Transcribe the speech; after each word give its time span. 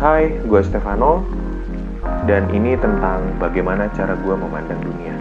Hai, 0.00 0.32
gue 0.32 0.64
Stefano, 0.64 1.20
dan 2.24 2.48
ini 2.56 2.72
tentang 2.80 3.20
bagaimana 3.36 3.84
cara 3.92 4.16
gue 4.16 4.32
memandang 4.32 4.80
dunia. 4.80 5.12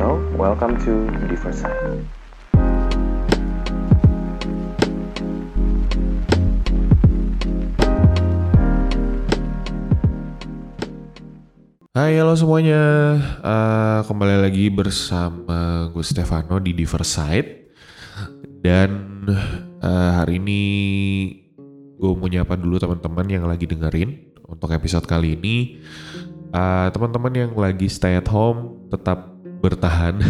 So, 0.00 0.16
welcome 0.40 0.80
to 0.80 1.04
Diversite. 1.28 2.00
Hai 11.92 12.16
halo 12.16 12.32
semuanya, 12.32 12.80
uh, 13.44 14.00
kembali 14.08 14.40
lagi 14.40 14.72
bersama 14.72 15.92
gue 15.92 16.00
Stefano 16.00 16.64
di 16.64 16.72
Diversite 16.72 17.68
Dan 18.64 19.20
uh, 19.84 20.10
hari 20.16 20.40
ini 20.40 20.64
gue 21.96 22.12
mau 22.12 22.28
nyapa 22.28 22.54
dulu 22.60 22.76
teman-teman 22.76 23.26
yang 23.26 23.44
lagi 23.48 23.64
dengerin 23.64 24.36
Untuk 24.46 24.70
episode 24.70 25.08
kali 25.10 25.34
ini. 25.34 25.82
Uh, 26.54 26.86
Teman-teman 26.94 27.34
yang 27.34 27.52
lagi 27.58 27.90
stay 27.90 28.14
at 28.14 28.30
home 28.30 28.86
tetap 28.92 29.34
bertahan. 29.58 30.22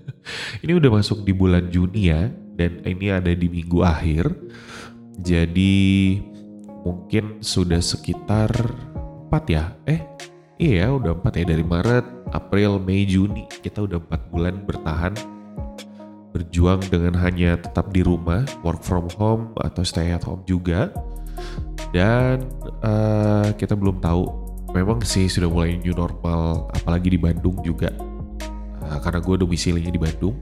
Ini 0.64 0.76
udah 0.76 1.00
masuk 1.00 1.24
di 1.24 1.32
bulan 1.36 1.68
Juni 1.68 2.08
ya 2.08 2.28
Dan 2.28 2.80
ini 2.84 3.12
ada 3.12 3.32
di 3.32 3.48
minggu 3.48 3.80
akhir. 3.84 4.28
Jadi 5.20 6.16
mungkin 6.84 7.40
sudah 7.40 7.80
sekitar 7.80 8.52
4 9.32 9.52
ya? 9.52 9.76
Eh 9.88 10.00
Iya 10.54 10.94
udah 10.94 11.18
empat 11.18 11.34
ya 11.34 11.44
dari 11.50 11.66
Maret, 11.66 12.30
April, 12.30 12.78
Mei, 12.78 13.02
Juni. 13.02 13.42
Kita 13.50 13.82
udah 13.82 13.98
empat 13.98 14.30
bulan 14.30 14.62
bertahan 14.62 15.33
berjuang 16.34 16.82
dengan 16.90 17.14
hanya 17.22 17.54
tetap 17.54 17.94
di 17.94 18.02
rumah, 18.02 18.42
work 18.66 18.82
from 18.82 19.06
home 19.14 19.54
atau 19.62 19.86
stay 19.86 20.10
at 20.10 20.26
home 20.26 20.42
juga. 20.42 20.90
Dan 21.94 22.50
uh, 22.82 23.54
kita 23.54 23.78
belum 23.78 24.02
tahu, 24.02 24.26
memang 24.74 24.98
sih 25.06 25.30
sudah 25.30 25.46
mulai 25.46 25.78
new 25.78 25.94
normal, 25.94 26.66
apalagi 26.74 27.14
di 27.14 27.18
Bandung 27.22 27.62
juga. 27.62 27.94
Uh, 28.82 28.98
karena 28.98 29.22
gue 29.22 29.46
domisilinya 29.46 29.94
di 29.94 30.00
Bandung, 30.02 30.34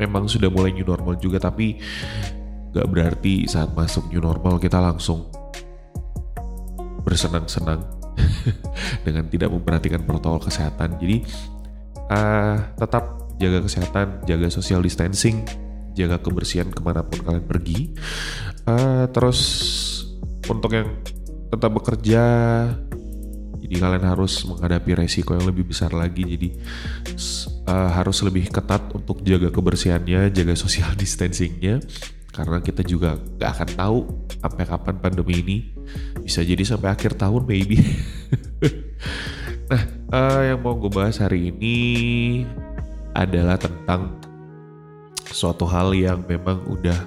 memang 0.00 0.24
sudah 0.24 0.48
mulai 0.48 0.72
new 0.72 0.88
normal 0.88 1.20
juga, 1.20 1.36
tapi 1.36 1.76
gak 2.72 2.88
berarti 2.88 3.44
saat 3.44 3.76
masuk 3.76 4.08
new 4.08 4.24
normal 4.24 4.56
kita 4.56 4.80
langsung 4.80 5.28
bersenang-senang 7.04 7.84
dengan 9.04 9.28
tidak 9.28 9.52
memperhatikan 9.52 10.00
protokol 10.00 10.48
kesehatan. 10.48 10.96
Jadi 10.96 11.28
uh, 12.08 12.56
tetap 12.80 13.19
jaga 13.40 13.64
kesehatan, 13.64 14.28
jaga 14.28 14.52
social 14.52 14.84
distancing, 14.84 15.42
jaga 15.96 16.20
kebersihan 16.20 16.68
ke 16.68 16.80
mana 16.84 17.00
pun 17.00 17.24
kalian 17.24 17.46
pergi. 17.48 17.96
Uh, 18.68 19.08
terus 19.10 19.40
untuk 20.46 20.76
yang 20.76 21.00
tetap 21.48 21.72
bekerja, 21.72 22.22
jadi 23.64 23.76
kalian 23.80 24.04
harus 24.04 24.44
menghadapi 24.44 24.92
resiko 25.00 25.32
yang 25.32 25.48
lebih 25.48 25.64
besar 25.64 25.96
lagi. 25.96 26.22
Jadi 26.22 26.48
uh, 27.64 27.90
harus 27.96 28.20
lebih 28.20 28.52
ketat 28.52 28.92
untuk 28.92 29.24
jaga 29.24 29.48
kebersihannya, 29.48 30.28
jaga 30.30 30.52
social 30.52 30.92
distancingnya 31.00 31.80
karena 32.30 32.62
kita 32.62 32.86
juga 32.86 33.18
gak 33.36 33.50
akan 33.58 33.70
tahu 33.74 33.98
sampai 34.38 34.64
kapan 34.64 34.96
pandemi 35.02 35.34
ini 35.42 35.56
bisa 36.22 36.46
jadi 36.46 36.62
sampai 36.62 36.94
akhir 36.94 37.18
tahun 37.18 37.42
maybe 37.42 37.82
nah 39.70 39.82
uh, 40.14 40.40
yang 40.54 40.62
mau 40.62 40.78
gue 40.78 40.90
bahas 40.90 41.18
hari 41.18 41.50
ini 41.50 41.76
adalah 43.14 43.58
tentang 43.58 44.16
suatu 45.30 45.66
hal 45.66 45.94
yang 45.94 46.22
memang 46.26 46.62
udah 46.66 46.98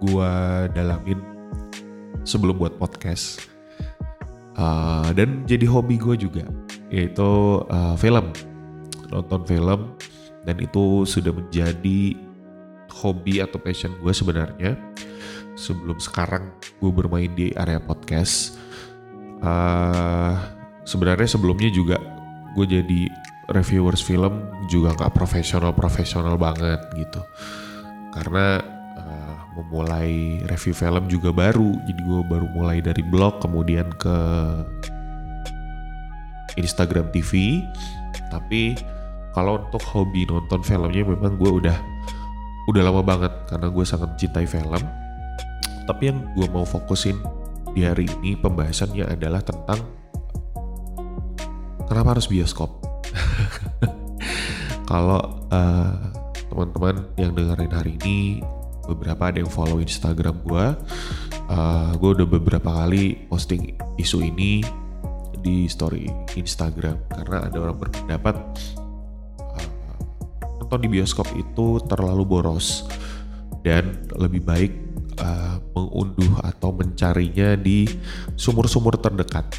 gue 0.00 0.32
dalamin 0.72 1.20
sebelum 2.24 2.56
buat 2.56 2.76
podcast. 2.80 3.44
Uh, 4.60 5.08
dan 5.16 5.48
jadi 5.48 5.64
hobi 5.64 5.96
gue 5.96 6.16
juga 6.20 6.44
yaitu 6.90 7.62
uh, 7.68 7.94
film. 7.96 8.32
Nonton 9.10 9.42
film 9.46 9.96
dan 10.44 10.56
itu 10.62 11.04
sudah 11.04 11.34
menjadi 11.34 12.14
hobi 12.90 13.44
atau 13.44 13.60
passion 13.60 13.92
gue 14.00 14.12
sebenarnya. 14.12 14.76
Sebelum 15.54 16.00
sekarang 16.00 16.50
gue 16.80 16.90
bermain 16.92 17.30
di 17.36 17.52
area 17.56 17.80
podcast. 17.80 18.56
Uh, 19.40 20.36
sebenarnya 20.84 21.28
sebelumnya 21.28 21.72
juga 21.72 21.96
gue 22.56 22.66
jadi 22.66 23.08
reviewers 23.50 24.02
film 24.02 24.46
juga 24.70 24.94
nggak 24.94 25.12
profesional 25.14 25.74
profesional 25.74 26.38
banget 26.38 26.80
gitu 26.94 27.22
karena 28.14 28.62
uh, 28.98 29.36
memulai 29.58 30.42
review 30.46 30.74
film 30.74 31.06
juga 31.10 31.30
baru 31.34 31.74
jadi 31.86 32.00
gue 32.00 32.20
baru 32.26 32.46
mulai 32.54 32.78
dari 32.78 33.02
blog 33.02 33.42
kemudian 33.42 33.90
ke 33.98 34.16
Instagram 36.58 37.10
TV 37.14 37.62
tapi 38.30 38.74
kalau 39.30 39.62
untuk 39.62 39.82
hobi 39.94 40.26
nonton 40.26 40.62
filmnya 40.62 41.06
memang 41.06 41.38
gue 41.38 41.50
udah 41.62 41.78
udah 42.70 42.82
lama 42.86 43.02
banget 43.02 43.32
karena 43.50 43.66
gue 43.70 43.84
sangat 43.86 44.08
mencintai 44.14 44.46
film. 44.46 44.82
Tapi 45.86 46.02
yang 46.06 46.18
gue 46.38 46.46
mau 46.50 46.66
fokusin 46.66 47.18
di 47.74 47.82
hari 47.86 48.06
ini 48.18 48.38
pembahasannya 48.38 49.06
adalah 49.06 49.42
tentang 49.42 49.82
kenapa 51.86 52.18
harus 52.18 52.30
bioskop. 52.30 52.89
Kalau 54.90 55.46
uh, 55.54 55.94
teman-teman 56.50 57.06
yang 57.14 57.30
dengerin 57.30 57.70
hari 57.70 57.94
ini 58.02 58.42
beberapa 58.90 59.30
ada 59.30 59.38
yang 59.38 59.46
follow 59.46 59.78
Instagram 59.78 60.42
gue, 60.42 60.66
uh, 61.46 61.94
gue 61.94 62.10
udah 62.18 62.26
beberapa 62.26 62.66
kali 62.66 63.30
posting 63.30 63.78
isu 64.02 64.26
ini 64.26 64.66
di 65.46 65.70
story 65.70 66.10
Instagram. 66.34 66.98
Karena 67.06 67.46
ada 67.46 67.62
orang 67.62 67.78
berpendapat 67.78 68.34
nonton 70.70 70.86
di 70.86 71.02
bioskop 71.02 71.26
itu 71.34 71.82
terlalu 71.90 72.22
boros 72.22 72.86
dan 73.66 74.06
lebih 74.14 74.46
baik 74.46 74.70
uh, 75.18 75.58
mengunduh 75.74 76.46
atau 76.46 76.70
mencarinya 76.70 77.58
di 77.58 77.90
sumur-sumur 78.38 78.94
terdekat. 79.02 79.50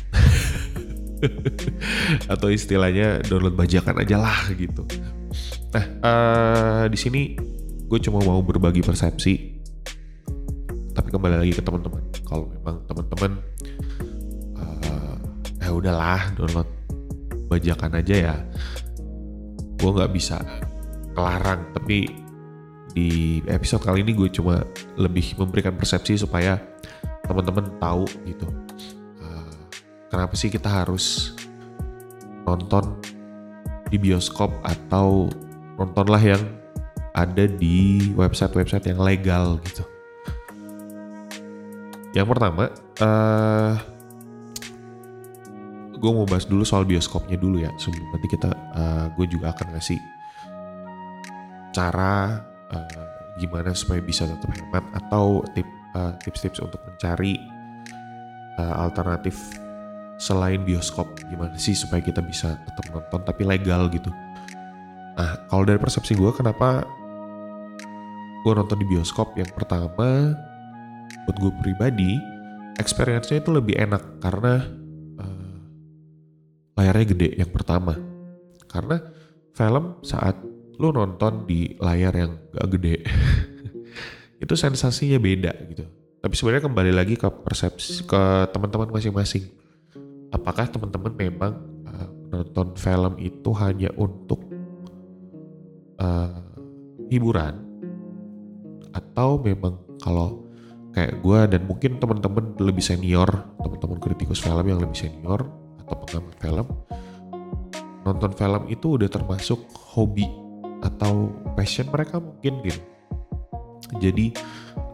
Atau 2.31 2.48
istilahnya 2.48 3.19
download 3.28 3.59
bajakan 3.59 4.08
aja 4.08 4.24
lah 4.24 4.40
gitu. 4.56 4.88
Nah 5.71 5.85
uh, 6.03 6.83
di 6.91 6.97
sini 6.99 7.21
gue 7.87 7.99
cuma 7.99 8.23
mau 8.23 8.39
berbagi 8.43 8.83
persepsi, 8.83 9.33
tapi 10.91 11.07
kembali 11.11 11.39
lagi 11.39 11.55
ke 11.55 11.63
teman-teman. 11.63 12.03
Kalau 12.27 12.47
memang 12.51 12.83
teman-teman 12.87 13.31
uh, 14.55 15.15
eh 15.63 15.71
udahlah 15.71 16.31
download 16.35 16.67
bajakan 17.51 17.99
aja 17.99 18.15
ya, 18.31 18.35
gue 19.79 19.89
nggak 19.91 20.11
bisa 20.11 20.39
kelarang 21.11 21.67
tapi 21.75 22.07
di 22.91 23.39
episode 23.47 23.83
kali 23.83 24.03
ini 24.03 24.11
gue 24.15 24.27
cuma 24.31 24.63
lebih 24.99 25.35
memberikan 25.39 25.75
persepsi 25.75 26.19
supaya 26.19 26.59
teman-teman 27.27 27.71
tahu 27.79 28.03
gitu. 28.27 28.47
Uh, 29.19 29.63
kenapa 30.11 30.35
sih 30.35 30.51
kita 30.51 30.67
harus 30.67 31.35
nonton 32.43 32.99
di 33.91 33.99
bioskop 33.99 34.51
atau 34.63 35.27
nontonlah 35.81 36.22
yang 36.22 36.42
ada 37.12 37.50
di 37.50 38.12
website-website 38.16 38.94
yang 38.94 39.02
legal 39.02 39.59
gitu. 39.66 39.84
Yang 42.12 42.28
pertama, 42.36 42.64
uh, 43.00 43.74
gue 45.96 46.12
mau 46.12 46.28
bahas 46.28 46.44
dulu 46.47 46.64
soal 46.68 46.84
bioskopnya 46.84 47.40
dulu 47.40 47.64
ya 47.64 47.72
sebelum 47.80 48.08
nanti 48.12 48.28
kita, 48.31 48.50
uh, 48.75 49.06
gue 49.16 49.25
juga 49.31 49.56
akan 49.56 49.75
ngasih 49.75 50.00
cara 51.72 52.44
uh, 52.72 53.06
gimana 53.40 53.72
supaya 53.72 54.04
bisa 54.04 54.27
tetap 54.27 54.51
hemat 54.51 54.84
atau 54.92 55.39
tip 55.56 55.68
uh, 55.95 56.12
tips-tips 56.19 56.60
untuk 56.60 56.84
mencari 56.84 57.39
uh, 58.60 58.75
alternatif 58.84 59.39
selain 60.19 60.62
bioskop 60.62 61.07
gimana 61.31 61.56
sih 61.57 61.74
supaya 61.74 62.04
kita 62.04 62.22
bisa 62.22 62.60
tetap 62.68 62.86
nonton 62.92 63.24
tapi 63.24 63.48
legal 63.48 63.88
gitu. 63.88 64.12
Nah 65.18 65.48
kalau 65.52 65.63
dari 65.68 65.80
persepsi 65.80 66.16
gue 66.16 66.31
kenapa 66.31 66.86
gue 68.42 68.54
nonton 68.58 68.78
di 68.81 68.88
bioskop 68.90 69.38
yang 69.38 69.50
pertama 69.54 70.34
buat 71.28 71.38
gue 71.38 71.52
pribadi 71.62 72.18
experience-nya 72.81 73.44
itu 73.44 73.54
lebih 73.54 73.78
enak 73.78 74.24
karena 74.24 74.66
uh, 75.22 75.58
layarnya 76.80 77.06
gede 77.13 77.30
yang 77.38 77.52
pertama. 77.54 77.94
Karena 78.66 78.98
film 79.52 80.00
saat 80.02 80.40
lu 80.81 80.90
nonton 80.90 81.46
di 81.46 81.78
layar 81.78 82.16
yang 82.16 82.31
gak 82.56 82.68
gede 82.74 83.06
itu 84.44 84.54
sensasinya 84.58 85.22
beda 85.22 85.54
gitu. 85.69 85.86
Tapi 86.22 86.34
sebenarnya 86.38 86.66
kembali 86.69 86.92
lagi 86.94 87.16
ke 87.18 87.28
persepsi 87.30 88.06
ke 88.06 88.50
teman-teman 88.54 88.90
masing-masing. 88.94 89.46
Apakah 90.31 90.69
teman-teman 90.69 91.13
memang 91.13 91.54
uh, 91.86 92.08
nonton 92.31 92.74
film 92.78 93.13
itu 93.19 93.50
hanya 93.58 93.90
untuk 94.00 94.40
uh, 96.01 96.33
hiburan. 97.13 97.62
Atau 98.92 99.39
memang 99.39 99.80
kalau 100.01 100.50
kayak 100.92 101.24
gue 101.24 101.39
dan 101.56 101.62
mungkin 101.63 102.01
teman-teman 102.03 102.59
lebih 102.59 102.83
senior 102.83 103.30
teman-teman 103.63 103.95
kritikus 104.03 104.44
film 104.44 104.65
yang 104.68 104.83
lebih 104.83 105.07
senior 105.07 105.48
atau 105.80 105.95
pengamat 106.03 106.36
film 106.36 106.68
nonton 108.03 108.31
film 108.36 108.62
itu 108.68 109.00
udah 109.00 109.07
termasuk 109.07 109.71
hobi 109.71 110.27
atau 110.83 111.31
passion 111.56 111.88
mereka 111.88 112.19
mungkin 112.19 112.59
gitu 112.68 112.83
jadi 114.00 114.36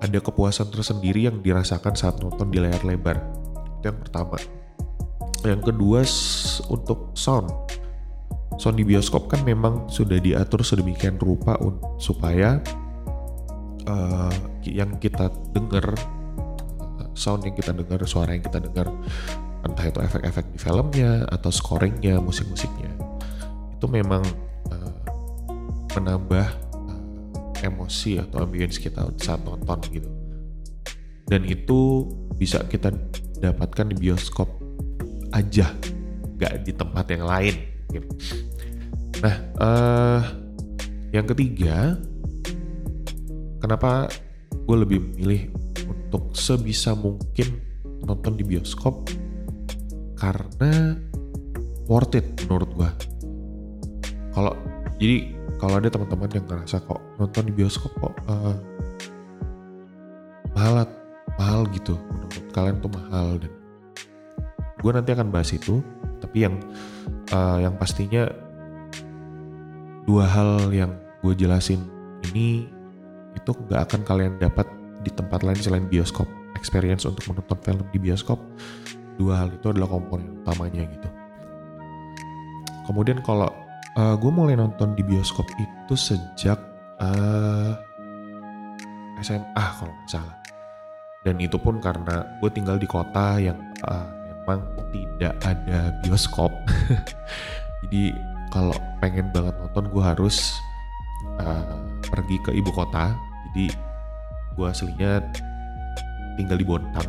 ada 0.01 0.18
kepuasan 0.18 0.74
tersendiri 0.74 1.30
yang 1.30 1.42
dirasakan 1.42 1.94
saat 1.94 2.18
nonton 2.18 2.50
di 2.50 2.57
layar 2.57 2.81
lebar. 2.81 3.18
Itu 3.77 3.94
yang 3.94 4.00
pertama. 4.01 4.38
Yang 5.45 5.62
kedua 5.69 6.01
untuk 6.74 7.13
sound 7.13 7.54
di 8.57 8.83
bioskop 8.83 9.30
kan 9.30 9.45
memang 9.45 9.86
sudah 9.88 10.18
diatur 10.18 10.65
sedemikian 10.65 11.15
rupa 11.21 11.56
supaya 12.01 12.59
uh, 13.86 14.33
yang 14.65 14.98
kita 14.98 15.30
dengar 15.54 15.94
sound 17.13 17.45
yang 17.45 17.56
kita 17.57 17.74
dengar 17.74 18.01
suara 18.06 18.33
yang 18.33 18.44
kita 18.45 18.62
dengar 18.62 18.89
entah 19.65 19.86
itu 19.86 20.00
efek-efek 20.01 20.45
di 20.54 20.59
filmnya 20.62 21.25
atau 21.30 21.50
scoringnya 21.50 22.21
musik-musiknya 22.21 22.94
itu 23.77 23.86
memang 23.86 24.25
uh, 24.74 25.01
menambah 25.98 26.48
uh, 26.89 27.65
emosi 27.65 28.21
atau 28.21 28.42
ambience 28.42 28.81
kita 28.81 29.06
saat 29.21 29.42
nonton 29.45 29.77
gitu. 29.94 30.09
Dan 31.27 31.44
itu 31.44 32.07
bisa 32.39 32.63
kita 32.65 32.89
dapatkan 33.38 33.92
di 33.92 33.95
bioskop 34.00 34.48
aja 35.36 35.69
nggak 36.38 36.63
di 36.63 36.71
tempat 36.71 37.06
yang 37.12 37.27
lain 37.27 37.76
gitu. 37.92 38.07
nah 39.24 39.36
uh, 39.57 40.22
yang 41.12 41.25
ketiga 41.25 41.98
kenapa 43.63 44.12
gue 44.68 44.78
lebih 44.78 45.00
milih 45.16 45.42
untuk 45.88 46.36
sebisa 46.36 46.94
mungkin 46.94 47.63
nonton 48.04 48.36
di 48.39 48.44
bioskop? 48.44 49.07
Karena 50.18 50.98
worth 51.88 52.18
it 52.18 52.25
menurut 52.45 52.69
gue 52.74 52.89
kalau 54.38 54.54
jadi 55.01 55.33
kalau 55.57 55.81
ada 55.81 55.90
teman-teman 55.90 56.30
yang 56.30 56.45
ngerasa 56.45 56.86
kok 56.86 57.01
nonton 57.18 57.50
di 57.50 57.54
bioskop 57.57 57.90
kok 57.98 58.13
uh, 58.30 58.54
mahal 60.54 60.86
mahal 61.38 61.66
gitu. 61.74 61.98
Menurut 61.98 62.45
kalian 62.54 62.78
tuh 62.78 62.92
mahal 62.94 63.42
dan 63.42 63.54
gue 64.78 64.92
nanti 64.94 65.10
akan 65.13 65.33
bahas 65.33 65.50
itu. 65.54 65.81
Tapi 66.22 66.38
yang 66.45 66.57
uh, 67.31 67.57
yang 67.59 67.75
pastinya 67.75 68.27
dua 70.07 70.24
hal 70.27 70.71
yang 70.71 70.95
gue 71.19 71.33
jelasin 71.35 71.83
ini 72.31 72.68
itu 73.35 73.51
nggak 73.53 73.81
akan 73.91 74.01
kalian 74.07 74.33
dapat 74.39 74.65
di 75.03 75.12
tempat 75.13 75.44
lain 75.44 75.59
selain 75.59 75.85
bioskop. 75.88 76.27
Experience 76.57 77.06
untuk 77.06 77.21
menonton 77.29 77.59
film 77.62 77.85
di 77.94 78.00
bioskop 78.01 78.41
dua 79.18 79.45
hal 79.45 79.50
itu 79.53 79.69
adalah 79.69 79.89
komponen 79.89 80.41
utamanya 80.41 80.85
gitu. 80.89 81.09
Kemudian 82.89 83.19
kalau 83.21 83.51
uh, 84.00 84.15
gue 84.15 84.31
mulai 84.31 84.56
nonton 84.56 84.95
di 84.95 85.03
bioskop 85.03 85.45
itu 85.59 85.94
sejak 85.97 86.57
uh, 87.03 87.75
eh, 89.18 89.23
SMA 89.25 89.65
kalau 89.77 89.91
nggak 89.91 90.09
salah. 90.09 90.38
Dan 91.25 91.44
itu 91.44 91.59
pun 91.59 91.83
karena 91.83 92.39
gue 92.39 92.50
tinggal 92.53 92.80
di 92.80 92.88
kota 92.88 93.35
yang 93.41 93.59
uh, 93.83 94.17
memang 94.47 94.63
tidak 94.95 95.35
ada 95.44 95.91
bioskop. 96.07 96.47
Jadi 97.83 98.15
kalau 98.47 98.71
pengen 99.03 99.27
banget 99.35 99.51
nonton 99.59 99.91
gue 99.91 99.99
harus 99.99 100.55
uh, 101.44 101.75
pergi 102.07 102.39
ke 102.47 102.55
ibu 102.55 102.71
kota. 102.71 103.11
Jadi 103.51 103.75
gue 104.55 104.65
aslinya 104.71 105.19
tinggal 106.39 106.55
di 106.55 106.63
Bontang. 106.63 107.03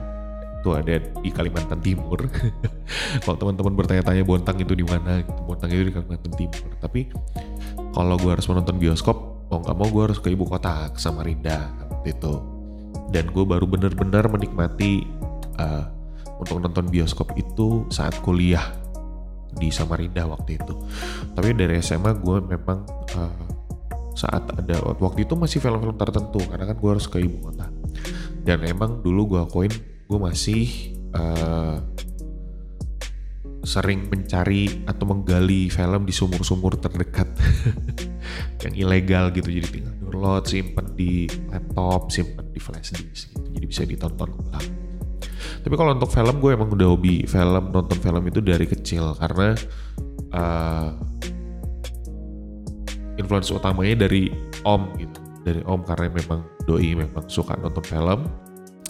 Itu 0.58 0.74
ada 0.74 0.98
di 0.98 1.30
Kalimantan 1.30 1.78
Timur. 1.78 2.26
Kalau 3.22 3.38
teman-teman 3.38 3.78
bertanya-tanya 3.78 4.26
Bontang 4.26 4.58
itu 4.58 4.74
di 4.74 4.82
mana 4.82 5.22
gitu 5.22 5.38
Bontang 5.46 5.70
itu 5.70 5.86
di 5.86 5.94
Kalimantan 5.94 6.34
Timur. 6.34 6.74
Tapi 6.82 7.00
kalau 7.94 8.18
gue 8.20 8.30
harus 8.34 8.46
menonton 8.50 8.76
bioskop 8.76 9.16
mau 9.48 9.64
nggak 9.64 9.76
mau 9.80 9.88
gue 9.88 10.02
harus 10.10 10.18
ke 10.20 10.28
ibu 10.28 10.44
kota 10.44 10.90
ke 10.90 10.98
Samarinda 10.98 11.70
waktu 11.86 12.18
itu. 12.18 12.34
Dan 13.14 13.30
gue 13.30 13.44
baru 13.46 13.64
bener-bener 13.64 14.26
menikmati 14.28 15.06
uh, 15.56 15.97
untuk 16.38 16.62
nonton 16.62 16.86
bioskop 16.86 17.34
itu 17.34 17.84
saat 17.90 18.14
kuliah 18.22 18.62
di 19.58 19.68
Samarinda 19.74 20.24
waktu 20.30 20.56
itu. 20.56 20.74
Tapi 21.34 21.52
dari 21.58 21.82
SMA 21.82 22.14
gue 22.22 22.38
memang 22.46 22.86
uh, 23.18 23.46
saat 24.14 24.50
ada 24.54 24.82
waktu 24.98 25.26
itu 25.26 25.34
masih 25.38 25.62
film-film 25.62 25.94
tertentu 25.98 26.42
karena 26.46 26.70
kan 26.70 26.76
gue 26.78 26.90
harus 26.90 27.06
ke 27.10 27.18
ibu 27.22 27.50
kota. 27.50 27.66
Dan 28.42 28.64
emang 28.64 29.02
dulu 29.02 29.36
gue 29.36 29.40
akuin 29.42 29.74
gue 30.08 30.18
masih 30.18 30.94
uh, 31.12 31.82
sering 33.66 34.08
mencari 34.08 34.86
atau 34.88 35.04
menggali 35.04 35.68
film 35.68 36.08
di 36.08 36.14
sumur-sumur 36.14 36.80
terdekat 36.80 37.28
yang 38.64 38.74
ilegal 38.78 39.34
gitu. 39.34 39.50
Jadi 39.50 39.66
tinggal 39.68 39.94
download 40.00 40.44
simpen 40.46 40.86
di 40.94 41.28
laptop 41.50 42.08
simpen 42.08 42.48
di 42.54 42.60
flash 42.62 42.94
disk 42.94 43.34
gitu. 43.34 43.44
Jadi 43.58 43.64
bisa 43.66 43.82
ditonton 43.84 44.30
ulang 44.38 44.87
tapi 45.62 45.74
kalau 45.74 45.94
untuk 45.94 46.10
film 46.10 46.36
gue 46.40 46.50
emang 46.54 46.68
udah 46.70 46.88
hobi 46.88 47.24
film 47.26 47.64
nonton 47.70 47.98
film 47.98 48.22
itu 48.26 48.40
dari 48.42 48.66
kecil. 48.66 49.14
Karena 49.16 49.54
uh, 50.34 50.88
influence 53.18 53.50
utamanya 53.50 54.08
dari 54.08 54.30
om 54.62 54.90
gitu. 54.98 55.18
Dari 55.46 55.60
om 55.64 55.80
karena 55.82 56.12
memang 56.12 56.40
doi 56.66 56.94
memang 56.94 57.24
suka 57.26 57.56
nonton 57.58 57.84
film. 57.84 58.26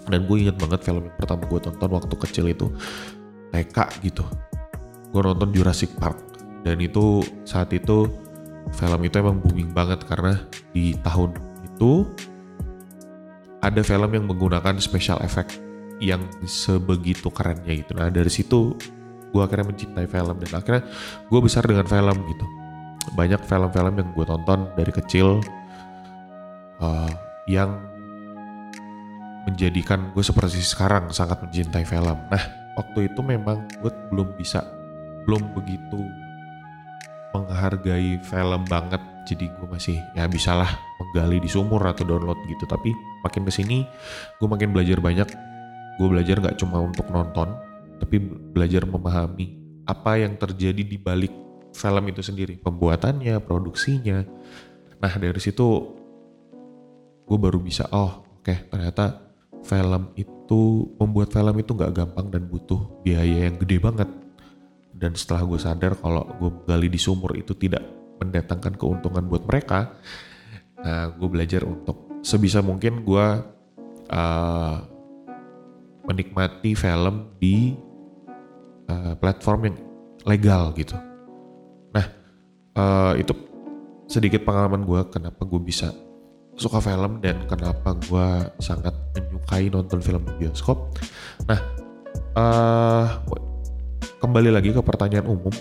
Dan 0.08 0.24
gue 0.24 0.36
inget 0.40 0.56
banget 0.56 0.80
film 0.88 1.04
yang 1.04 1.16
pertama 1.20 1.44
gue 1.44 1.60
tonton 1.60 1.90
waktu 1.92 2.14
kecil 2.28 2.44
itu 2.48 2.66
TK 3.52 3.76
gitu. 4.04 4.24
Gue 5.12 5.20
nonton 5.24 5.52
Jurassic 5.52 5.92
Park. 6.00 6.16
Dan 6.64 6.80
itu 6.80 7.22
saat 7.44 7.72
itu 7.72 8.08
film 8.76 9.00
itu 9.04 9.14
emang 9.20 9.40
booming 9.40 9.72
banget. 9.72 10.04
Karena 10.04 10.36
di 10.72 10.96
tahun 11.04 11.36
itu 11.64 12.08
ada 13.58 13.82
film 13.82 14.10
yang 14.14 14.24
menggunakan 14.30 14.78
special 14.78 15.18
effect 15.20 15.67
yang 15.98 16.22
sebegitu 16.46 17.30
kerennya 17.30 17.74
gitu 17.84 17.92
nah 17.94 18.10
dari 18.10 18.30
situ 18.30 18.74
gue 19.28 19.42
akhirnya 19.44 19.74
mencintai 19.74 20.06
film 20.08 20.36
dan 20.40 20.52
akhirnya 20.56 20.82
gue 21.28 21.40
besar 21.42 21.62
dengan 21.66 21.84
film 21.84 22.16
gitu 22.32 22.46
banyak 23.12 23.40
film-film 23.44 23.94
yang 23.96 24.08
gue 24.12 24.24
tonton 24.24 24.68
dari 24.76 24.92
kecil 24.92 25.40
uh, 26.82 27.12
yang 27.48 27.80
menjadikan 29.48 30.12
gue 30.12 30.20
seperti 30.20 30.60
sekarang 30.60 31.08
sangat 31.08 31.40
mencintai 31.40 31.88
film. 31.88 32.18
Nah 32.28 32.44
waktu 32.76 33.08
itu 33.08 33.20
memang 33.24 33.64
gue 33.80 33.88
belum 34.12 34.36
bisa, 34.36 34.60
belum 35.24 35.56
begitu 35.56 36.04
menghargai 37.32 38.20
film 38.20 38.62
banget. 38.68 39.00
Jadi 39.24 39.48
gue 39.48 39.68
masih 39.68 39.96
ya 40.16 40.28
bisalah 40.28 40.68
menggali 41.00 41.40
di 41.40 41.48
sumur 41.48 41.80
atau 41.84 42.04
download 42.04 42.36
gitu. 42.44 42.68
Tapi 42.68 42.92
makin 43.24 43.48
ke 43.48 43.52
sini 43.52 43.88
gue 44.36 44.48
makin 44.48 44.76
belajar 44.76 45.00
banyak. 45.00 45.28
Gue 45.98 46.06
belajar 46.06 46.38
gak 46.38 46.62
cuma 46.62 46.78
untuk 46.78 47.10
nonton, 47.10 47.50
tapi 47.98 48.22
belajar 48.54 48.86
memahami 48.86 49.58
apa 49.82 50.22
yang 50.22 50.38
terjadi 50.38 50.86
di 50.86 50.96
balik 50.96 51.34
film 51.74 52.04
itu 52.06 52.22
sendiri, 52.22 52.60
pembuatannya, 52.62 53.40
produksinya. 53.42 54.22
Nah 54.98 55.12
dari 55.18 55.40
situ 55.42 55.66
gue 57.28 57.38
baru 57.38 57.60
bisa 57.60 57.84
oh 57.92 58.24
oke 58.40 58.46
okay, 58.46 58.64
ternyata 58.72 59.28
film 59.60 60.16
itu 60.16 60.88
membuat 60.96 61.28
film 61.28 61.54
itu 61.60 61.76
nggak 61.76 61.92
gampang 61.92 62.26
dan 62.32 62.48
butuh 62.48 63.02
biaya 63.04 63.50
yang 63.50 63.56
gede 63.60 63.78
banget. 63.78 64.08
Dan 64.98 65.14
setelah 65.14 65.46
gue 65.46 65.60
sadar 65.62 65.92
kalau 65.98 66.26
gue 66.38 66.50
gali 66.66 66.90
di 66.90 66.98
sumur 66.98 67.38
itu 67.38 67.54
tidak 67.54 67.82
mendatangkan 68.18 68.74
keuntungan 68.74 69.30
buat 69.30 69.46
mereka, 69.46 69.94
nah 70.82 71.14
gue 71.14 71.28
belajar 71.30 71.62
untuk 71.62 72.18
sebisa 72.26 72.58
mungkin 72.66 73.06
gue 73.06 73.26
uh, 74.10 74.76
menikmati 76.08 76.72
film 76.72 77.36
di 77.36 77.76
uh, 78.88 79.12
platform 79.20 79.60
yang 79.68 79.76
legal 80.24 80.72
gitu 80.72 80.96
uh, 82.78 83.12
itu 83.18 83.34
sedikit 84.08 84.46
pengalaman 84.46 84.86
gue 84.86 85.00
kenapa 85.10 85.42
gue 85.44 85.60
bisa 85.60 85.92
suka 86.58 86.82
film 86.82 87.22
dan 87.22 87.44
kenapa 87.46 87.94
gue 88.08 88.26
sangat 88.58 88.94
menyukai 89.14 89.70
nonton 89.70 90.02
film 90.02 90.26
di 90.26 90.34
bioskop. 90.42 90.90
Nah, 91.46 91.60
uh, 92.34 93.06
kembali 94.18 94.50
lagi 94.50 94.74
ke 94.74 94.82
pertanyaan 94.82 95.30
umum, 95.30 95.54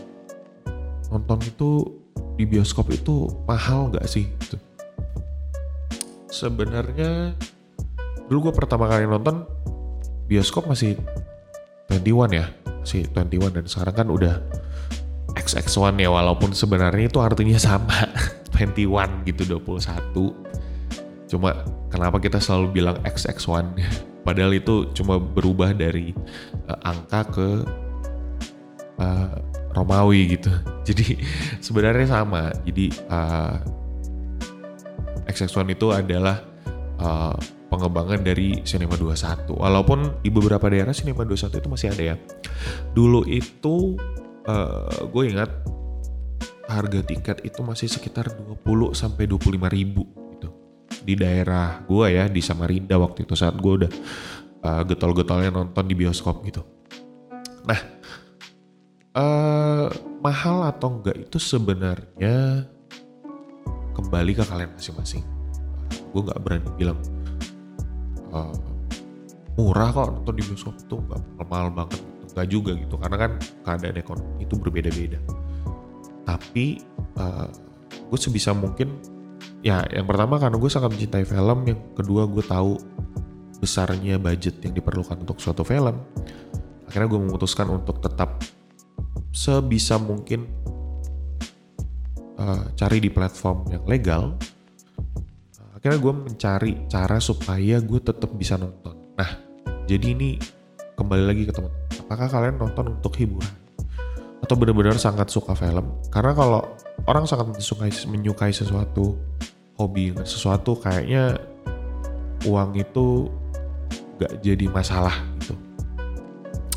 nonton 1.14 1.38
itu 1.46 1.86
di 2.34 2.50
bioskop 2.50 2.90
itu 2.90 3.30
mahal 3.46 3.94
nggak 3.94 4.10
sih? 4.10 4.26
Gitu. 4.42 4.58
Sebenarnya 6.34 7.38
dulu 8.26 8.50
gue 8.50 8.54
pertama 8.58 8.90
kali 8.90 9.06
nonton 9.06 9.46
bioskop 10.28 10.68
masih 10.68 11.00
21 11.90 12.36
ya, 12.36 12.46
masih 12.84 13.08
21 13.16 13.56
dan 13.56 13.64
sekarang 13.66 13.96
kan 13.96 14.08
udah 14.12 14.36
XX1 15.40 15.96
ya 16.04 16.10
walaupun 16.12 16.52
sebenarnya 16.52 17.08
itu 17.08 17.20
artinya 17.24 17.58
sama. 17.58 18.12
21 18.58 19.30
gitu 19.30 19.46
21 19.46 21.30
cuma 21.30 21.62
kenapa 21.94 22.18
kita 22.18 22.42
selalu 22.42 22.82
bilang 22.82 22.98
XX1 23.06 23.78
padahal 24.26 24.52
itu 24.58 24.90
cuma 24.98 25.22
berubah 25.22 25.76
dari 25.78 26.16
uh, 26.66 26.80
angka 26.82 27.22
ke 27.32 27.48
uh, 28.98 29.36
Romawi 29.78 30.36
gitu. 30.40 30.50
Jadi 30.88 31.22
sebenarnya 31.62 32.08
sama. 32.10 32.50
Jadi 32.66 32.90
uh, 33.14 33.62
XX1 35.30 35.78
itu 35.78 35.88
adalah 35.94 36.42
uh, 36.98 37.38
pengembangan 37.68 38.24
dari 38.24 38.64
Cinema 38.64 38.96
21 38.96 39.52
walaupun 39.52 40.24
di 40.24 40.32
beberapa 40.32 40.72
daerah 40.72 40.96
Cinema 40.96 41.28
21 41.28 41.60
itu 41.60 41.68
masih 41.68 41.88
ada 41.92 42.04
ya 42.04 42.16
dulu 42.96 43.28
itu 43.28 44.00
uh, 44.48 45.08
gue 45.12 45.24
ingat 45.28 45.52
harga 46.68 47.00
tiket 47.04 47.38
itu 47.48 47.60
masih 47.64 47.88
sekitar 47.88 48.28
20 48.32 48.92
sampai 48.92 49.24
25 49.28 49.56
ribu 49.72 50.04
gitu 50.36 50.50
di 51.04 51.14
daerah 51.16 51.84
gue 51.88 52.06
ya 52.12 52.28
di 52.28 52.44
Samarinda 52.44 53.00
waktu 53.00 53.24
itu 53.24 53.36
saat 53.36 53.56
gue 53.56 53.74
udah 53.84 53.92
uh, 54.64 54.84
getol-getolnya 54.84 55.52
nonton 55.52 55.88
di 55.88 55.96
bioskop 55.96 56.44
gitu. 56.44 56.64
Nah 57.64 57.80
uh, 59.16 59.88
mahal 60.20 60.68
atau 60.68 61.00
enggak 61.00 61.16
itu 61.16 61.40
sebenarnya 61.40 62.68
kembali 63.96 64.32
ke 64.36 64.44
kalian 64.44 64.72
masing-masing. 64.76 65.24
Gue 66.12 66.22
nggak 66.28 66.40
berani 66.44 66.68
bilang 66.76 67.00
uh, 68.38 68.54
murah 69.58 69.90
kok 69.90 70.14
nonton 70.14 70.34
di 70.38 70.44
bioskop. 70.46 70.76
Itu 70.78 71.02
nggak 71.02 71.48
mahal 71.50 71.74
banget, 71.74 72.02
nggak 72.38 72.48
juga 72.54 72.72
gitu 72.78 72.96
karena 73.02 73.18
kan 73.18 73.32
keadaan 73.66 73.98
ekonomi 73.98 74.46
itu 74.46 74.54
berbeda-beda. 74.56 75.20
Tapi 76.28 76.66
uh, 77.18 77.50
gue 78.08 78.20
sebisa 78.20 78.54
mungkin 78.54 78.94
ya 79.66 79.82
yang 79.90 80.06
pertama 80.06 80.38
karena 80.38 80.56
gue 80.56 80.70
sangat 80.70 80.94
mencintai 80.94 81.26
film 81.26 81.60
yang 81.66 81.80
kedua 81.98 82.30
gue 82.30 82.46
tahu 82.46 82.78
besarnya 83.58 84.22
budget 84.22 84.62
yang 84.62 84.78
diperlukan 84.78 85.18
untuk 85.18 85.42
suatu 85.42 85.66
film. 85.66 85.98
Akhirnya 86.88 87.10
gue 87.10 87.20
memutuskan 87.20 87.68
untuk 87.68 88.00
tetap 88.00 88.40
sebisa 89.34 90.00
mungkin 90.00 90.48
uh, 92.38 92.64
cari 92.78 92.98
di 93.02 93.10
platform 93.12 93.68
yang 93.74 93.84
legal 93.86 94.38
akhirnya 95.88 96.04
gue 96.04 96.16
mencari 96.20 96.72
cara 96.92 97.16
supaya 97.24 97.80
gue 97.80 98.00
tetap 98.04 98.28
bisa 98.36 98.60
nonton. 98.60 98.92
Nah 99.16 99.40
jadi 99.88 100.12
ini 100.12 100.36
kembali 101.00 101.24
lagi 101.24 101.48
ke 101.48 101.56
teman 101.56 101.72
apakah 102.04 102.28
kalian 102.28 102.60
nonton 102.60 103.00
untuk 103.00 103.16
hiburan? 103.16 103.48
Atau 104.44 104.60
benar-benar 104.60 105.00
sangat 105.00 105.32
suka 105.32 105.56
film? 105.56 105.96
Karena 106.12 106.36
kalau 106.36 106.60
orang 107.08 107.24
sangat 107.24 107.56
menyukai 107.56 107.92
menyukai 108.04 108.52
sesuatu 108.52 109.16
hobi 109.80 110.12
sesuatu 110.28 110.76
kayaknya 110.76 111.40
uang 112.44 112.76
itu 112.76 113.32
gak 114.20 114.44
jadi 114.44 114.68
masalah 114.68 115.16
gitu. 115.40 115.56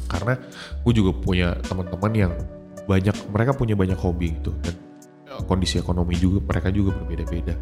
Karena 0.07 0.38
gue 0.87 0.93
juga 0.95 1.11
punya 1.19 1.59
teman-teman 1.67 2.12
yang 2.14 2.33
banyak 2.87 3.19
mereka 3.26 3.59
punya 3.59 3.75
banyak 3.75 3.99
hobi 3.99 4.38
gitu. 4.38 4.55
Dan 4.62 4.79
e, 5.26 5.35
kondisi 5.50 5.83
ekonomi 5.83 6.14
juga 6.14 6.38
mereka 6.47 6.71
juga 6.71 6.95
berbeda-beda 6.95 7.59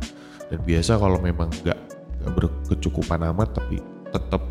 dan 0.49 0.61
biasa 0.65 0.97
kalau 0.97 1.21
memang 1.21 1.53
gak, 1.65 1.79
gak 2.25 2.33
berkecukupan 2.33 3.21
amat 3.33 3.53
tapi 3.57 3.81
tetap 4.09 4.43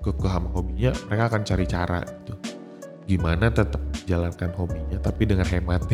kekeham 0.00 0.48
hobinya 0.52 0.92
mereka 1.08 1.24
akan 1.32 1.42
cari 1.44 1.64
cara 1.68 2.00
gitu. 2.04 2.34
Gimana 3.08 3.50
tetap 3.50 3.80
jalankan 4.06 4.52
hobinya 4.54 4.98
tapi 5.00 5.22
dengan 5.28 5.48
hemat. 5.48 5.82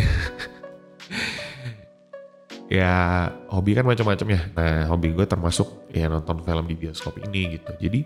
Ya 2.66 3.30
hobi 3.46 3.78
kan 3.78 3.86
macam-macam 3.86 4.26
ya. 4.26 4.40
Nah 4.58 4.90
hobi 4.90 5.14
gue 5.14 5.22
termasuk 5.22 5.86
ya 5.94 6.10
nonton 6.10 6.42
film 6.42 6.66
di 6.66 6.74
bioskop 6.74 7.14
ini 7.22 7.58
gitu. 7.58 7.70
Jadi 7.78 8.02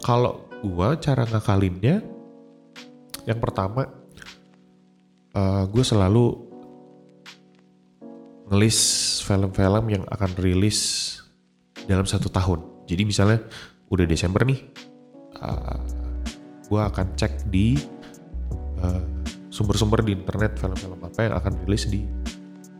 kalau 0.00 0.48
gue 0.64 0.88
cara 0.96 1.28
ngakalinnya 1.28 2.00
yang 3.28 3.36
pertama 3.36 3.92
uh, 5.36 5.64
gue 5.68 5.84
selalu 5.84 6.51
ngelis 8.50 8.78
film-film 9.22 9.84
yang 9.90 10.04
akan 10.10 10.30
rilis 10.40 10.78
dalam 11.86 12.06
satu 12.06 12.30
tahun 12.30 12.86
jadi 12.88 13.02
misalnya 13.06 13.38
udah 13.92 14.06
Desember 14.08 14.42
nih 14.46 14.60
uh, 15.42 15.80
gue 16.66 16.80
akan 16.80 17.06
cek 17.18 17.52
di 17.52 17.76
uh, 18.80 19.02
sumber-sumber 19.52 20.00
di 20.00 20.16
internet 20.16 20.56
film-film 20.56 20.96
apa 21.04 21.20
yang 21.28 21.34
akan 21.36 21.52
rilis 21.68 21.84
di 21.84 22.08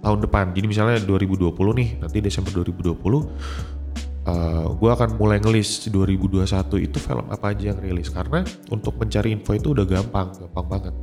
tahun 0.03 0.19
depan. 0.25 0.57
Jadi 0.57 0.67
misalnya 0.67 0.99
2020 1.05 1.53
nih, 1.79 1.89
nanti 2.03 2.19
Desember 2.19 2.51
2020 2.51 2.97
uh, 2.97 4.67
gue 4.75 4.91
akan 4.91 5.09
mulai 5.21 5.39
ngelis 5.39 5.93
2021 5.93 6.89
itu 6.89 6.99
film 6.99 7.27
apa 7.31 7.55
aja 7.55 7.71
yang 7.71 7.79
rilis 7.79 8.11
karena 8.11 8.43
untuk 8.73 8.99
mencari 8.99 9.37
info 9.37 9.55
itu 9.55 9.77
udah 9.77 9.87
gampang, 9.87 10.35
gampang 10.35 10.67
banget. 10.67 10.95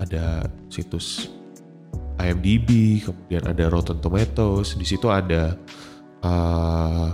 Ada 0.00 0.48
situs 0.72 1.30
IMDb, 2.18 3.00
kemudian 3.02 3.42
ada 3.44 3.64
Rotten 3.66 3.98
Tomatoes, 3.98 4.78
di 4.78 4.86
situ 4.86 5.10
ada 5.10 5.58
uh, 6.22 7.10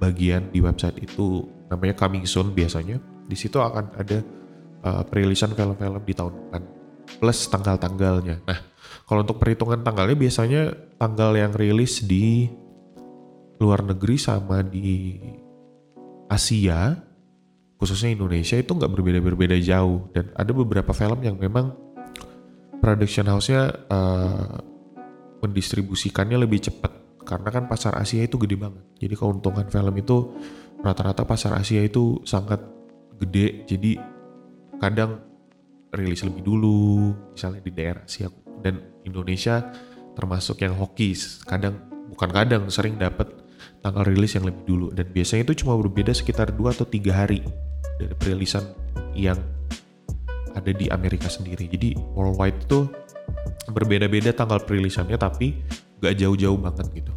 bagian 0.00 0.48
di 0.50 0.64
website 0.64 1.00
itu 1.04 1.44
namanya 1.68 1.94
coming 1.96 2.24
soon 2.24 2.52
biasanya. 2.52 3.00
Di 3.24 3.36
situ 3.36 3.56
akan 3.60 3.96
ada 3.96 4.18
uh, 4.84 5.02
perilisan 5.04 5.52
film-film 5.52 6.02
di 6.04 6.14
tahun 6.16 6.32
depan 6.32 6.62
plus 7.20 7.48
tanggal-tanggalnya. 7.48 8.44
Nah, 8.44 8.58
kalau 9.04 9.24
untuk 9.24 9.40
perhitungan 9.40 9.84
tanggalnya 9.84 10.16
biasanya 10.16 10.62
tanggal 10.96 11.36
yang 11.36 11.52
rilis 11.52 12.04
di 12.04 12.48
luar 13.60 13.84
negeri 13.84 14.16
sama 14.18 14.64
di 14.64 15.20
Asia, 16.28 16.96
khususnya 17.78 18.16
Indonesia 18.16 18.56
itu 18.56 18.72
nggak 18.72 18.92
berbeda-berbeda 18.92 19.56
jauh 19.60 20.08
dan 20.16 20.32
ada 20.34 20.52
beberapa 20.52 20.90
film 20.96 21.20
yang 21.20 21.36
memang 21.36 21.76
production 22.84 23.24
house-nya 23.32 23.88
uh, 23.88 24.60
mendistribusikannya 25.40 26.36
lebih 26.36 26.68
cepat 26.68 26.92
karena 27.24 27.48
kan 27.48 27.64
pasar 27.64 27.96
Asia 27.96 28.20
itu 28.20 28.36
gede 28.36 28.60
banget. 28.60 28.84
Jadi 29.00 29.14
keuntungan 29.16 29.64
film 29.72 29.94
itu 29.96 30.36
rata-rata 30.84 31.24
pasar 31.24 31.56
Asia 31.56 31.80
itu 31.80 32.20
sangat 32.28 32.60
gede. 33.16 33.64
Jadi 33.64 33.96
kadang 34.76 35.24
rilis 35.96 36.20
lebih 36.28 36.44
dulu 36.44 37.16
misalnya 37.32 37.64
di 37.64 37.72
daerah 37.72 38.04
siap 38.04 38.36
dan 38.60 38.82
Indonesia 39.08 39.64
termasuk 40.12 40.60
yang 40.60 40.76
hoki 40.76 41.16
kadang 41.46 41.80
bukan 42.12 42.30
kadang 42.34 42.62
sering 42.68 43.00
dapat 43.00 43.30
tanggal 43.80 44.04
rilis 44.04 44.34
yang 44.34 44.44
lebih 44.44 44.64
dulu 44.66 44.86
dan 44.90 45.06
biasanya 45.08 45.48
itu 45.50 45.64
cuma 45.64 45.78
berbeda 45.78 46.10
sekitar 46.10 46.50
dua 46.52 46.74
atau 46.74 46.84
tiga 46.84 47.14
hari 47.14 47.46
dari 47.96 48.14
perilisan 48.18 48.66
yang 49.14 49.38
ada 50.54 50.70
di 50.70 50.86
Amerika 50.88 51.26
sendiri. 51.26 51.66
Jadi 51.66 51.98
worldwide 52.14 52.58
itu 52.62 52.86
berbeda-beda 53.70 54.30
tanggal 54.30 54.62
perilisannya 54.62 55.18
tapi 55.18 55.58
gak 55.98 56.14
jauh-jauh 56.18 56.58
banget 56.58 56.86
gitu. 57.02 57.12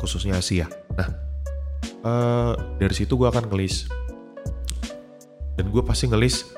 Khususnya 0.00 0.40
Asia. 0.40 0.66
Nah 0.96 1.08
uh, 2.02 2.52
dari 2.80 2.94
situ 2.94 3.14
gue 3.14 3.28
akan 3.28 3.48
ngelis. 3.52 3.88
Dan 5.56 5.72
gue 5.72 5.80
pasti 5.80 6.08
ngelis 6.08 6.52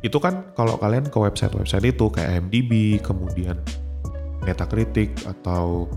itu 0.00 0.16
kan 0.16 0.56
kalau 0.56 0.80
kalian 0.80 1.12
ke 1.12 1.18
website-website 1.20 1.92
itu 1.92 2.08
kayak 2.08 2.40
IMDb 2.40 2.96
kemudian 3.04 3.60
Metacritic 4.40 5.12
atau 5.28 5.92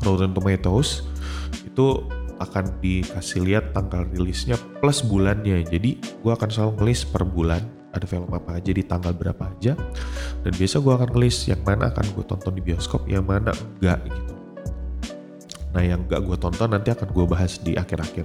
Rotten 0.00 0.32
Tomatoes 0.32 1.04
itu 1.68 2.00
akan 2.40 2.80
dikasih 2.80 3.44
lihat 3.44 3.76
tanggal 3.76 4.08
rilisnya 4.08 4.56
plus 4.80 5.04
bulannya. 5.04 5.64
Jadi 5.68 6.00
gue 6.00 6.32
akan 6.32 6.48
selalu 6.48 6.72
ngelis 6.80 7.04
per 7.04 7.28
bulan 7.28 7.75
ada 7.96 8.06
film 8.06 8.28
apa 8.28 8.60
aja 8.60 8.70
di 8.70 8.84
tanggal 8.84 9.16
berapa 9.16 9.40
aja. 9.40 9.72
Dan 10.44 10.52
biasa 10.52 10.84
gue 10.84 10.92
akan 10.92 11.08
ngelis 11.16 11.36
yang 11.48 11.60
mana 11.64 11.88
akan 11.88 12.06
gue 12.12 12.24
tonton 12.28 12.52
di 12.52 12.62
bioskop 12.62 13.02
yang 13.08 13.24
mana 13.24 13.50
enggak 13.56 14.04
gitu. 14.06 14.34
Nah 15.72 15.82
yang 15.82 16.04
enggak 16.04 16.20
gue 16.24 16.36
tonton 16.36 16.68
nanti 16.68 16.88
akan 16.92 17.08
gue 17.10 17.24
bahas 17.24 17.58
di 17.58 17.72
akhir-akhir. 17.74 18.24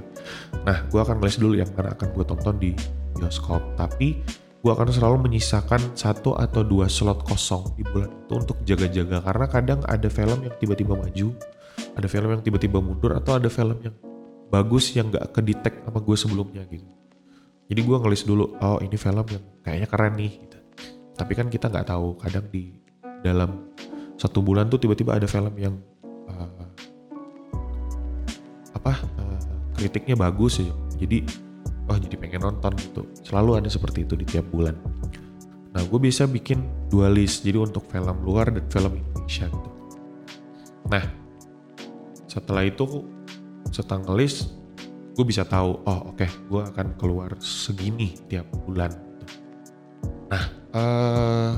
Nah 0.67 0.77
gue 0.85 0.99
akan 0.99 1.15
ngelis 1.23 1.37
dulu 1.39 1.55
yang 1.55 1.71
mana 1.71 1.95
akan 1.95 2.07
gue 2.11 2.25
tonton 2.27 2.55
di 2.59 2.71
bioskop. 3.15 3.63
Tapi 3.79 4.19
gue 4.61 4.71
akan 4.71 4.91
selalu 4.91 5.31
menyisakan 5.31 5.97
satu 5.97 6.37
atau 6.37 6.61
dua 6.61 6.85
slot 6.85 7.25
kosong 7.25 7.73
di 7.79 7.87
bulan 7.87 8.11
itu 8.11 8.33
untuk 8.35 8.57
jaga-jaga. 8.67 9.23
Karena 9.23 9.45
kadang 9.49 9.79
ada 9.87 10.07
film 10.11 10.43
yang 10.45 10.53
tiba-tiba 10.59 10.93
maju 10.93 11.33
ada 11.95 12.07
film 12.07 12.29
yang 12.31 12.43
tiba-tiba 12.43 12.77
mundur 12.79 13.15
atau 13.17 13.37
ada 13.37 13.49
film 13.51 13.77
yang 13.81 13.95
bagus 14.51 14.91
yang 14.95 15.07
gak 15.11 15.31
kedetek 15.31 15.79
sama 15.83 15.99
gue 16.03 16.17
sebelumnya 16.17 16.63
gitu 16.67 17.00
jadi 17.71 17.81
gue 17.87 17.97
ngelis 18.03 18.27
dulu 18.27 18.59
oh 18.59 18.77
ini 18.83 18.99
film 18.99 19.23
yang 19.31 19.43
kayaknya 19.63 19.87
keren 19.87 20.13
nih 20.19 20.31
gitu. 20.43 20.57
tapi 21.15 21.31
kan 21.39 21.47
kita 21.47 21.71
nggak 21.71 21.87
tahu 21.87 22.19
kadang 22.19 22.43
di 22.51 22.75
dalam 23.23 23.71
satu 24.21 24.43
bulan 24.45 24.69
tuh 24.69 24.77
tiba-tiba 24.77 25.17
ada 25.17 25.25
film 25.25 25.49
yang 25.57 25.79
uh, 26.29 26.65
apa 28.77 28.93
uh, 29.17 29.39
kritiknya 29.73 30.13
bagus 30.13 30.61
ya. 30.61 30.69
Jadi 31.01 31.25
oh 31.89 31.97
jadi 31.97 32.15
pengen 32.21 32.45
nonton 32.45 32.77
gitu. 32.77 33.01
Selalu 33.25 33.65
ada 33.65 33.69
seperti 33.73 34.05
itu 34.05 34.13
di 34.13 34.29
tiap 34.29 34.45
bulan. 34.53 34.77
Nah 35.73 35.81
gue 35.81 35.99
bisa 36.01 36.29
bikin 36.29 36.61
dua 36.93 37.09
list 37.09 37.41
jadi 37.41 37.57
untuk 37.57 37.89
film 37.89 38.21
luar 38.21 38.53
dan 38.53 38.61
film 38.69 39.01
Indonesia 39.01 39.49
gitu. 39.49 39.69
Nah 40.85 41.05
setelah 42.29 42.61
itu 42.61 43.09
setelah 43.73 44.13
list 44.13 44.53
gue 45.11 45.25
bisa 45.27 45.43
tahu 45.43 45.83
oh 45.83 45.99
oke 46.11 46.23
okay, 46.23 46.29
gue 46.47 46.61
akan 46.61 46.87
keluar 46.95 47.35
segini 47.43 48.15
tiap 48.31 48.47
bulan. 48.63 48.91
Nah 50.31 50.45
uh, 50.71 51.51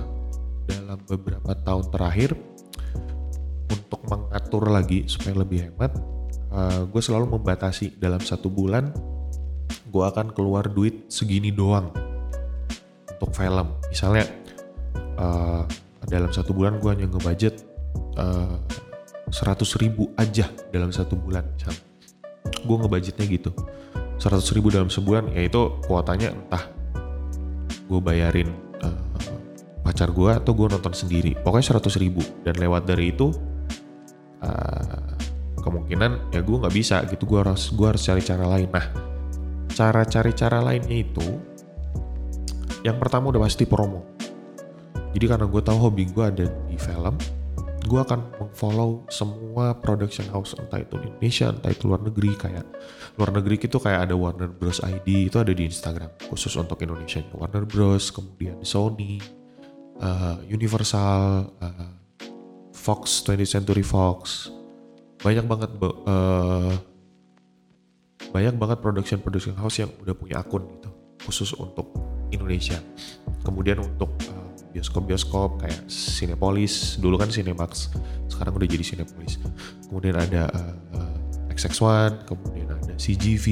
dalam 0.65 0.99
beberapa 1.05 1.53
tahun 1.61 1.85
terakhir 1.93 2.33
untuk 3.69 4.01
mengatur 4.09 4.63
lagi 4.73 5.05
supaya 5.05 5.45
lebih 5.45 5.69
hemat 5.69 5.93
uh, 6.49 6.89
gue 6.89 7.01
selalu 7.01 7.37
membatasi 7.37 7.97
dalam 8.01 8.21
satu 8.21 8.49
bulan 8.49 8.89
gue 9.93 10.03
akan 10.03 10.33
keluar 10.33 10.65
duit 10.65 11.05
segini 11.13 11.53
doang 11.53 11.93
untuk 13.05 13.29
film. 13.37 13.77
Misalnya 13.93 14.25
uh, 15.21 15.63
dalam 16.09 16.33
satu 16.33 16.51
bulan 16.57 16.81
gue 16.81 16.89
hanya 16.89 17.05
ngebudget 17.05 17.61
uh, 18.17 18.57
100 19.29 19.81
ribu 19.81 20.09
aja 20.17 20.45
dalam 20.69 20.93
satu 20.93 21.17
bulan 21.17 21.41
misalnya 21.57 21.92
gue 22.63 22.77
ngebudgetnya 22.79 23.25
gitu. 23.27 23.51
100 24.17 24.55
ribu 24.55 24.71
dalam 24.71 24.87
sebulan 24.87 25.35
yaitu 25.35 25.59
kuotanya 25.83 26.31
entah 26.31 26.63
gue 27.83 27.99
bayarin 27.99 28.49
uh, 28.79 28.97
pacar 29.83 30.09
gue 30.09 30.31
atau 30.31 30.51
gue 30.55 30.67
nonton 30.71 30.93
sendiri. 30.95 31.35
Pokoknya 31.43 31.77
100 31.77 32.03
ribu. 32.03 32.23
Dan 32.41 32.55
lewat 32.57 32.87
dari 32.87 33.11
itu 33.11 33.35
uh, 34.41 35.07
kemungkinan 35.59 36.31
ya 36.31 36.39
gue 36.39 36.57
nggak 36.57 36.75
bisa 36.75 37.03
gitu. 37.11 37.27
Gue 37.27 37.43
harus 37.43 37.69
gue 37.71 37.87
harus 37.87 38.01
cari 38.01 38.21
cara 38.23 38.45
lain. 38.47 38.69
Nah 38.71 38.87
cara 39.73 40.05
cari 40.05 40.31
cara 40.37 40.61
lainnya 40.61 40.97
itu 41.01 41.27
yang 42.83 42.99
pertama 42.99 43.31
udah 43.31 43.43
pasti 43.43 43.67
promo. 43.67 44.03
Jadi 45.13 45.25
karena 45.29 45.45
gue 45.45 45.61
tahu 45.61 45.77
hobi 45.77 46.09
gue 46.09 46.25
ada 46.25 46.45
di 46.67 46.77
film 46.79 47.15
gue 47.83 47.99
akan 47.99 48.39
mengfollow 48.39 49.03
semua 49.11 49.75
production 49.75 50.23
house 50.31 50.55
entah 50.55 50.79
itu 50.79 50.95
Indonesia 50.99 51.51
entah 51.51 51.71
itu 51.71 51.83
luar 51.91 52.01
negeri 52.01 52.31
kayak 52.39 52.65
luar 53.19 53.29
negeri 53.35 53.55
itu 53.59 53.77
kayak 53.77 54.09
ada 54.09 54.15
Warner 54.15 54.49
Bros. 54.49 54.79
ID 54.79 55.29
itu 55.29 55.37
ada 55.37 55.51
di 55.51 55.67
Instagram 55.67 56.09
khusus 56.31 56.55
untuk 56.55 56.79
Indonesia. 56.81 57.21
Warner 57.35 57.67
Bros 57.67 58.09
kemudian 58.09 58.63
Sony 58.63 59.19
uh, 59.99 60.39
Universal 60.47 61.51
uh, 61.59 61.91
Fox 62.73 63.21
20th 63.27 63.51
Century 63.59 63.85
Fox. 63.85 64.49
Banyak 65.23 65.45
banget 65.47 65.71
uh, 65.79 66.73
banyak 68.33 68.55
banget 68.57 68.77
production 68.81 69.19
production 69.21 69.55
house 69.55 69.77
yang 69.79 69.91
udah 70.01 70.15
punya 70.17 70.41
akun 70.41 70.65
gitu 70.79 70.89
khusus 71.23 71.53
untuk 71.55 71.93
Indonesia. 72.33 72.79
Kemudian 73.45 73.79
untuk 73.79 74.09
uh, 74.31 74.42
bioskop-bioskop 74.73 75.61
kayak 75.61 75.85
Cinepolis. 75.87 76.97
Dulu 76.97 77.15
kan 77.21 77.29
Cinemax 77.29 77.93
sekarang 78.27 78.57
udah 78.57 78.67
jadi 78.67 78.83
Cinepolis. 78.83 79.37
Kemudian 79.87 80.17
ada 80.17 80.49
uh, 80.49 80.75
uh, 80.97 81.17
XX1 81.53 82.25
kemudian 82.25 82.67
ada 82.73 82.93
CGV 82.97 83.45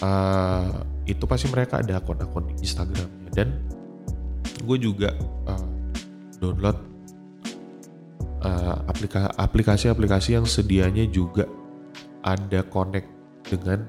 uh, 0.00 0.86
itu 1.04 1.24
pasti 1.26 1.50
mereka 1.50 1.82
ada 1.82 1.98
akun-akun 1.98 2.54
Instagramnya. 2.62 3.30
Dan 3.34 3.58
gue 4.62 4.78
juga 4.78 5.10
uh, 5.50 5.68
download 6.38 6.78
uh, 8.46 8.78
aplikasi-aplikasi 9.42 10.38
yang 10.38 10.46
sedianya 10.46 11.04
juga 11.10 11.50
ada 12.22 12.62
connect 12.66 13.08
dengan 13.46 13.86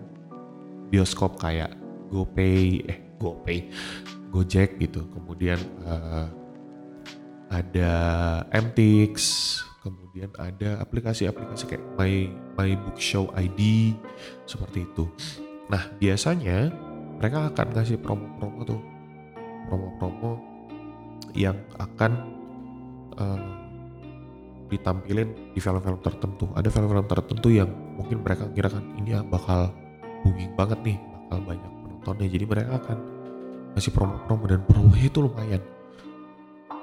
bioskop 0.89 1.37
kayak 1.37 1.75
GoPay, 2.09 2.81
eh 2.89 2.97
GoPay, 3.21 3.69
Gojek 4.29 4.77
gitu. 4.77 5.05
Kemudian 5.09 5.59
uh, 5.85 6.29
ada 7.49 7.93
MTX, 8.53 9.15
kemudian 9.81 10.29
ada 10.37 10.81
aplikasi-aplikasi 10.85 11.63
kayak 11.65 11.85
My 11.97 12.29
My 12.55 12.69
Book 12.77 13.01
Show 13.01 13.33
ID 13.33 13.93
seperti 14.45 14.85
itu. 14.85 15.09
Nah 15.69 15.89
biasanya 15.97 16.69
mereka 17.17 17.49
akan 17.51 17.67
kasih 17.73 17.97
promo-promo 17.97 18.61
tuh, 18.63 18.81
promo-promo 19.67 20.31
yang 21.33 21.57
akan 21.81 22.11
uh, 23.17 23.41
ditampilin 24.69 25.33
di 25.57 25.59
film-film 25.59 25.99
tertentu. 26.05 26.45
Ada 26.53 26.69
film-film 26.69 27.09
tertentu 27.09 27.49
yang 27.49 27.69
mungkin 27.97 28.21
mereka 28.21 28.45
kira 28.53 28.69
kan 28.69 28.85
ini 29.01 29.17
ya 29.17 29.25
bakal 29.25 29.73
booming 30.21 30.53
banget 30.53 30.79
nih, 30.85 30.97
bakal 31.01 31.37
banyak 31.43 31.71
penontonnya. 31.81 32.27
Jadi 32.29 32.45
mereka 32.45 32.71
akan 32.77 32.97
kasih 33.77 33.93
promo-promo 33.93 34.45
dan 34.49 34.61
promonya 34.65 35.05
itu 35.09 35.19
lumayan. 35.21 35.61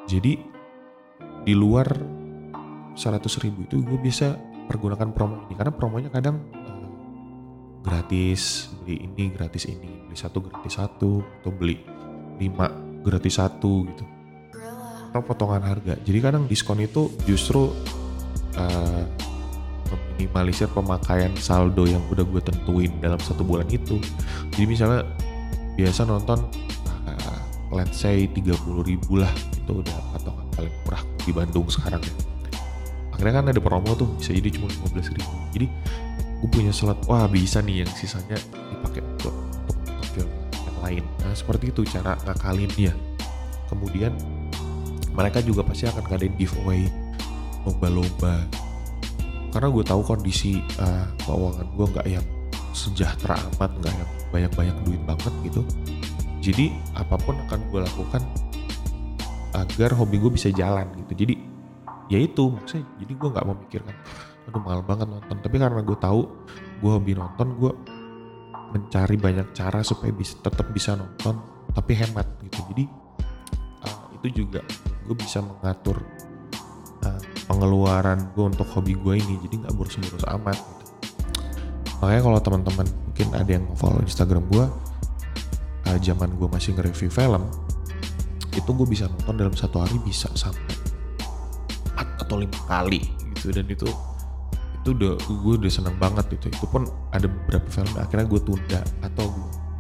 Jadi 0.07 0.33
di 1.47 1.55
luar 1.55 1.87
100 2.97 3.43
ribu 3.45 3.67
itu 3.67 3.83
gue 3.83 3.99
bisa 4.01 4.35
pergunakan 4.67 5.15
promo 5.15 5.47
ini 5.47 5.55
karena 5.55 5.73
promonya 5.75 6.11
kadang 6.11 6.43
uh, 6.51 6.91
gratis 7.87 8.73
beli 8.83 9.07
ini 9.07 9.31
gratis 9.31 9.71
ini 9.71 10.11
beli 10.11 10.19
satu 10.19 10.43
gratis 10.43 10.75
satu 10.75 11.23
atau 11.23 11.51
beli 11.55 11.79
lima 12.43 12.67
gratis 13.07 13.39
satu 13.39 13.87
gitu 13.87 14.05
atau 15.17 15.23
potongan 15.23 15.63
harga. 15.63 15.95
Jadi 16.03 16.19
kadang 16.19 16.45
diskon 16.51 16.83
itu 16.83 17.09
justru 17.25 17.73
uh, 18.59 19.05
meminimalisir 19.87 20.67
pemakaian 20.75 21.33
saldo 21.39 21.87
yang 21.87 22.03
udah 22.11 22.27
gue 22.27 22.43
tentuin 22.43 22.91
dalam 22.99 23.21
satu 23.23 23.47
bulan 23.47 23.65
itu. 23.71 24.03
Jadi 24.53 24.65
misalnya 24.67 25.07
biasa 25.79 26.05
nonton 26.05 26.43
let's 27.75 27.99
say 27.99 28.29
30 28.31 28.55
ribu 28.87 29.19
lah 29.19 29.31
itu 29.55 29.83
udah 29.83 29.97
potongan 30.15 30.47
paling 30.55 30.75
murah 30.87 31.03
di 31.23 31.33
Bandung 31.35 31.67
sekarang 31.67 32.03
ya. 32.03 32.15
Akhirnya 33.17 33.35
kan 33.41 33.47
ada 33.49 33.61
promo 33.61 33.97
tuh 33.97 34.09
bisa 34.21 34.37
jadi 34.37 34.49
cuma 34.53 34.69
15 34.69 35.17
ribu. 35.17 35.35
Jadi 35.57 35.67
gue 36.37 36.49
punya 36.53 36.71
slot 36.71 37.01
wah 37.09 37.25
bisa 37.27 37.65
nih 37.65 37.83
yang 37.83 37.91
sisanya 37.97 38.37
dipakai 38.53 39.03
untuk 39.03 39.35
untuk, 39.35 39.77
untuk 39.89 40.09
film 40.15 40.31
yang 40.53 40.79
lain. 40.85 41.05
Nah 41.25 41.33
seperti 41.35 41.73
itu 41.73 41.83
cara 41.89 42.15
ngakalinnya. 42.29 42.93
Kemudian 43.67 44.13
mereka 45.17 45.41
juga 45.41 45.65
pasti 45.65 45.89
akan 45.89 46.05
ngadain 46.07 46.35
giveaway 46.37 46.87
lomba-lomba 47.65 48.47
karena 49.51 49.73
gue 49.73 49.85
tahu 49.89 50.05
kondisi 50.05 50.61
uh, 50.77 51.09
keuangan 51.25 51.67
gue 51.73 51.87
nggak 51.97 52.07
yang 52.13 52.27
sejahtera 52.77 53.41
amat 53.57 53.73
nggak 53.81 53.95
yang 53.97 54.11
banyak-banyak 54.29 54.77
duit 54.85 55.01
banget 55.09 55.33
gitu 55.49 55.65
jadi 56.47 56.71
apa 56.95 57.19
pun 57.19 57.35
akan 57.43 57.59
gue 57.75 57.81
lakukan 57.83 58.23
agar 59.51 59.91
hobi 59.99 60.23
gue 60.23 60.31
bisa 60.31 60.55
jalan 60.55 60.87
gitu. 61.03 61.27
Jadi 61.27 61.35
ya 62.07 62.23
itu 62.23 62.55
maksudnya. 62.55 62.87
Jadi 63.03 63.13
gue 63.19 63.29
nggak 63.35 63.47
memikirkan 63.51 63.95
aduh 64.47 64.63
mahal 64.63 64.83
banget 64.87 65.11
nonton. 65.11 65.37
Tapi 65.43 65.57
karena 65.59 65.83
gue 65.83 65.99
tahu 65.99 66.21
gue 66.79 66.91
hobi 66.95 67.19
nonton 67.19 67.59
gue 67.59 67.73
mencari 68.71 69.19
banyak 69.19 69.51
cara 69.59 69.83
supaya 69.83 70.15
bisa 70.15 70.39
tetap 70.39 70.71
bisa 70.71 70.95
nonton 70.95 71.43
tapi 71.75 71.99
hemat 71.99 72.31
gitu. 72.47 72.63
Jadi 72.71 72.85
uh, 73.83 74.07
itu 74.15 74.47
juga 74.47 74.63
gue 75.03 75.17
bisa 75.19 75.43
mengatur 75.43 75.99
uh, 77.03 77.23
pengeluaran 77.51 78.31
gue 78.39 78.45
untuk 78.55 78.71
hobi 78.71 78.95
gue 78.95 79.19
ini. 79.19 79.35
Jadi 79.43 79.67
nggak 79.67 79.75
boros-boros 79.75 80.27
amat 80.39 80.59
gitu. 80.63 80.85
makanya 81.97 82.23
kalau 82.23 82.39
teman-teman 82.39 82.87
mungkin 82.87 83.29
ada 83.35 83.51
yang 83.51 83.67
follow 83.75 83.99
Instagram 84.05 84.47
gue 84.47 84.86
uh, 85.89 85.99
zaman 86.03 86.35
gue 86.37 86.49
masih 86.51 86.75
nge-review 86.75 87.11
film 87.11 87.47
itu 88.57 88.71
gue 88.73 88.89
bisa 88.89 89.07
nonton 89.07 89.37
dalam 89.37 89.55
satu 89.55 89.85
hari 89.85 90.01
bisa 90.01 90.33
sampai 90.33 90.75
4 91.95 92.25
atau 92.25 92.37
lima 92.41 92.61
kali 92.67 93.05
gitu 93.37 93.53
dan 93.53 93.67
itu 93.69 93.89
itu 94.83 94.89
udah 94.95 95.15
gue 95.19 95.55
udah 95.61 95.73
seneng 95.73 95.97
banget 95.99 96.39
gitu 96.39 96.51
itu 96.51 96.67
pun 96.71 96.87
ada 97.11 97.27
beberapa 97.27 97.69
film 97.69 97.91
akhirnya 97.99 98.27
gue 98.27 98.41
tunda 98.41 98.81
atau 99.03 99.29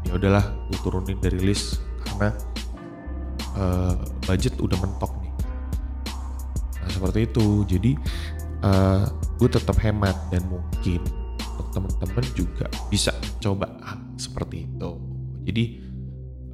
ya 0.04 0.18
udahlah 0.18 0.44
gue 0.70 0.78
turunin 0.82 1.18
dari 1.18 1.40
list 1.40 1.82
karena 2.04 2.30
uh, 3.56 3.96
budget 4.24 4.54
udah 4.60 4.78
mentok 4.78 5.12
nih. 5.20 5.32
Nah 6.84 6.90
seperti 6.92 7.18
itu, 7.26 7.46
jadi 7.66 7.92
uh, 8.62 9.04
gue 9.40 9.48
tetap 9.50 9.76
hemat 9.80 10.14
dan 10.30 10.44
mungkin 10.46 11.02
untuk 11.56 11.68
teman-teman 11.72 12.24
juga 12.36 12.66
bisa 12.92 13.12
coba 13.40 13.66
seperti 14.20 14.68
itu. 14.68 14.90
Jadi 15.46 15.64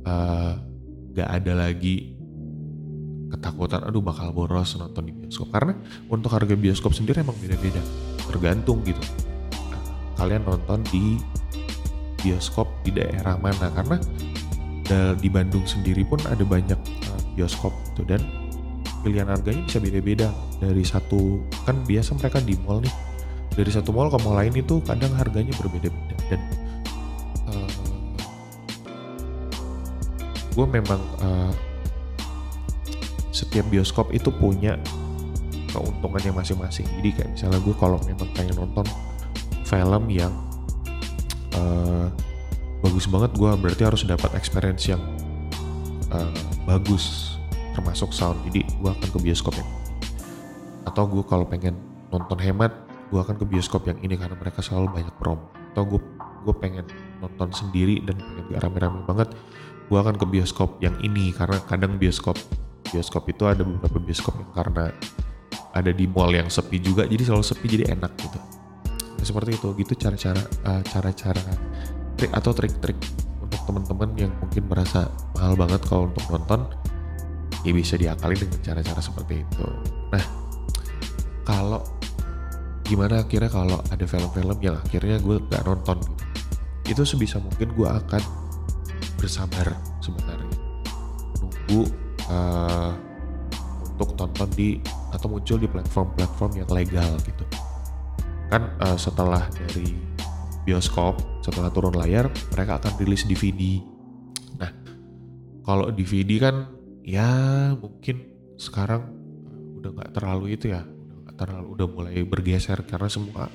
uh, 0.07 0.53
gak 1.13 1.29
ada 1.29 1.69
lagi 1.69 2.17
ketakutan 3.33 3.81
aduh 3.89 4.05
bakal 4.05 4.33
boros 4.33 4.77
nonton 4.77 5.09
di 5.09 5.13
bioskop. 5.13 5.49
Karena 5.51 5.73
untuk 6.13 6.33
harga 6.33 6.53
bioskop 6.53 6.93
sendiri 6.93 7.25
emang 7.25 7.37
beda-beda 7.41 7.81
tergantung 8.29 8.85
gitu. 8.85 9.01
Kalian 10.17 10.45
nonton 10.45 10.85
di 10.93 11.19
bioskop 12.23 12.71
di 12.87 12.95
daerah 12.95 13.35
mana? 13.41 13.73
Karena 13.73 13.97
di 14.93 15.33
Bandung 15.33 15.65
sendiri 15.65 16.05
pun 16.05 16.21
ada 16.29 16.45
banyak 16.45 16.77
uh, 16.77 17.21
bioskop 17.33 17.73
gitu 17.89 18.05
dan 18.05 18.21
pilihan 19.01 19.25
harganya 19.25 19.65
bisa 19.65 19.81
beda-beda. 19.81 20.29
Dari 20.61 20.85
satu 20.85 21.41
kan 21.65 21.81
biasa 21.89 22.13
mereka 22.21 22.45
di 22.45 22.53
mall 22.61 22.85
nih. 22.85 22.93
Dari 23.57 23.73
satu 23.73 23.89
mall 23.93 24.13
ke 24.13 24.21
mall 24.21 24.37
lain 24.37 24.53
itu 24.53 24.85
kadang 24.85 25.17
harganya 25.17 25.57
berbeda-beda 25.57 26.17
dan 26.29 26.41
uh, 27.49 27.69
gue 30.53 30.67
memang 30.69 31.01
uh, 31.25 31.53
setiap 33.33 33.65
bioskop 33.73 34.13
itu 34.13 34.29
punya 34.29 34.77
keuntungannya 35.73 36.37
masing-masing. 36.37 36.85
Jadi 37.01 37.09
kayak 37.17 37.31
misalnya 37.33 37.61
gue 37.65 37.75
kalau 37.81 37.99
memang 38.05 38.29
pengen 38.37 38.61
nonton 38.61 38.85
film 39.65 40.05
yang 40.13 40.33
uh, 41.57 42.13
bagus 42.85 43.09
banget 43.09 43.33
gue 43.33 43.51
berarti 43.57 43.83
harus 43.89 44.05
dapat 44.05 44.37
experience 44.37 44.85
yang 44.85 45.01
uh, 46.13 46.33
bagus 46.69 47.37
termasuk 47.73 48.13
sound. 48.13 48.37
Jadi 48.53 48.69
gue 48.69 48.91
akan 48.93 49.09
ke 49.09 49.19
bioskop 49.19 49.57
yang 49.57 49.69
atau 50.85 51.09
gue 51.09 51.25
kalau 51.25 51.49
pengen 51.49 51.73
nonton 52.13 52.37
hemat 52.37 52.73
gue 53.09 53.21
akan 53.21 53.37
ke 53.41 53.45
bioskop 53.49 53.89
yang 53.89 53.97
ini 54.05 54.17
karena 54.17 54.37
mereka 54.37 54.61
selalu 54.61 54.93
banyak 54.93 55.15
prom 55.17 55.41
atau 55.73 55.85
gue 55.89 56.01
gue 56.45 56.55
pengen 56.61 56.85
nonton 57.25 57.49
sendiri 57.55 58.05
dan 58.05 58.21
pengen 58.21 58.45
gak 58.53 58.61
rame-rame 58.67 59.01
banget 59.09 59.29
gue 59.89 59.99
akan 59.99 60.17
ke 60.17 60.27
bioskop 60.29 60.79
yang 60.83 60.97
ini 61.03 61.35
karena 61.35 61.59
kadang 61.67 61.99
bioskop 61.99 62.39
bioskop 62.93 63.25
itu 63.33 63.49
ada 63.49 63.65
beberapa 63.65 63.99
bioskop 63.99 64.37
yang 64.37 64.53
karena 64.53 64.85
ada 65.73 65.91
di 65.91 66.05
mall 66.05 66.29
yang 66.33 66.53
sepi 66.53 66.77
juga 66.79 67.09
jadi 67.09 67.25
selalu 67.25 67.45
sepi 67.45 67.67
jadi 67.67 67.85
enak 67.97 68.13
gitu. 68.21 68.39
Ya, 69.17 69.25
seperti 69.25 69.57
itu 69.57 69.69
gitu 69.81 69.93
cara-cara 69.97 70.43
uh, 70.69 70.83
cara-cara 70.85 71.45
trik 72.21 72.33
atau 72.37 72.53
trik-trik 72.53 72.99
untuk 73.41 73.61
teman-teman 73.65 74.11
yang 74.21 74.33
mungkin 74.37 74.69
merasa 74.69 75.09
mahal 75.33 75.57
banget 75.57 75.81
kalau 75.89 76.13
untuk 76.13 76.25
nonton 76.29 76.61
ya 77.65 77.73
bisa 77.73 77.97
diakali 77.97 78.37
dengan 78.37 78.61
cara-cara 78.61 79.01
seperti 79.01 79.47
itu. 79.47 79.67
Nah 80.13 80.25
kalau 81.49 81.81
gimana 82.85 83.25
akhirnya 83.25 83.49
kalau 83.49 83.81
ada 83.89 84.05
film-film 84.05 84.59
yang 84.61 84.77
akhirnya 84.77 85.17
gue 85.23 85.41
gak 85.49 85.65
nonton 85.65 85.97
gitu? 86.05 86.23
Itu 86.93 87.03
sebisa 87.17 87.41
mungkin 87.41 87.73
gue 87.73 87.89
akan 87.89 88.42
bersabar 89.23 89.79
sebenarnya. 90.03 90.59
Nunggu 91.39 91.87
uh, 92.27 92.91
untuk 93.95 94.19
tonton 94.19 94.51
di 94.59 94.83
atau 95.15 95.31
muncul 95.31 95.63
di 95.63 95.71
platform-platform 95.71 96.59
yang 96.59 96.71
legal 96.75 97.15
gitu. 97.23 97.47
Kan 98.51 98.75
uh, 98.83 98.99
setelah 98.99 99.47
dari 99.55 100.13
bioskop 100.63 101.19
setelah 101.43 101.69
turun 101.75 101.95
layar 101.95 102.31
mereka 102.55 102.79
akan 102.79 102.93
rilis 103.03 103.27
DVD 103.27 103.83
nah 104.59 104.71
kalau 105.67 105.91
DVD 105.91 106.39
kan 106.39 106.71
ya 107.03 107.31
mungkin 107.75 108.31
sekarang 108.59 109.11
udah 109.83 109.91
nggak 109.91 110.11
terlalu 110.15 110.55
itu 110.55 110.71
ya 110.71 110.87
udah 110.87 111.17
nggak 111.27 111.37
terlalu 111.37 111.67
udah 111.75 111.87
mulai 111.91 112.17
bergeser 112.23 112.79
karena 112.87 113.11
semua 113.11 113.51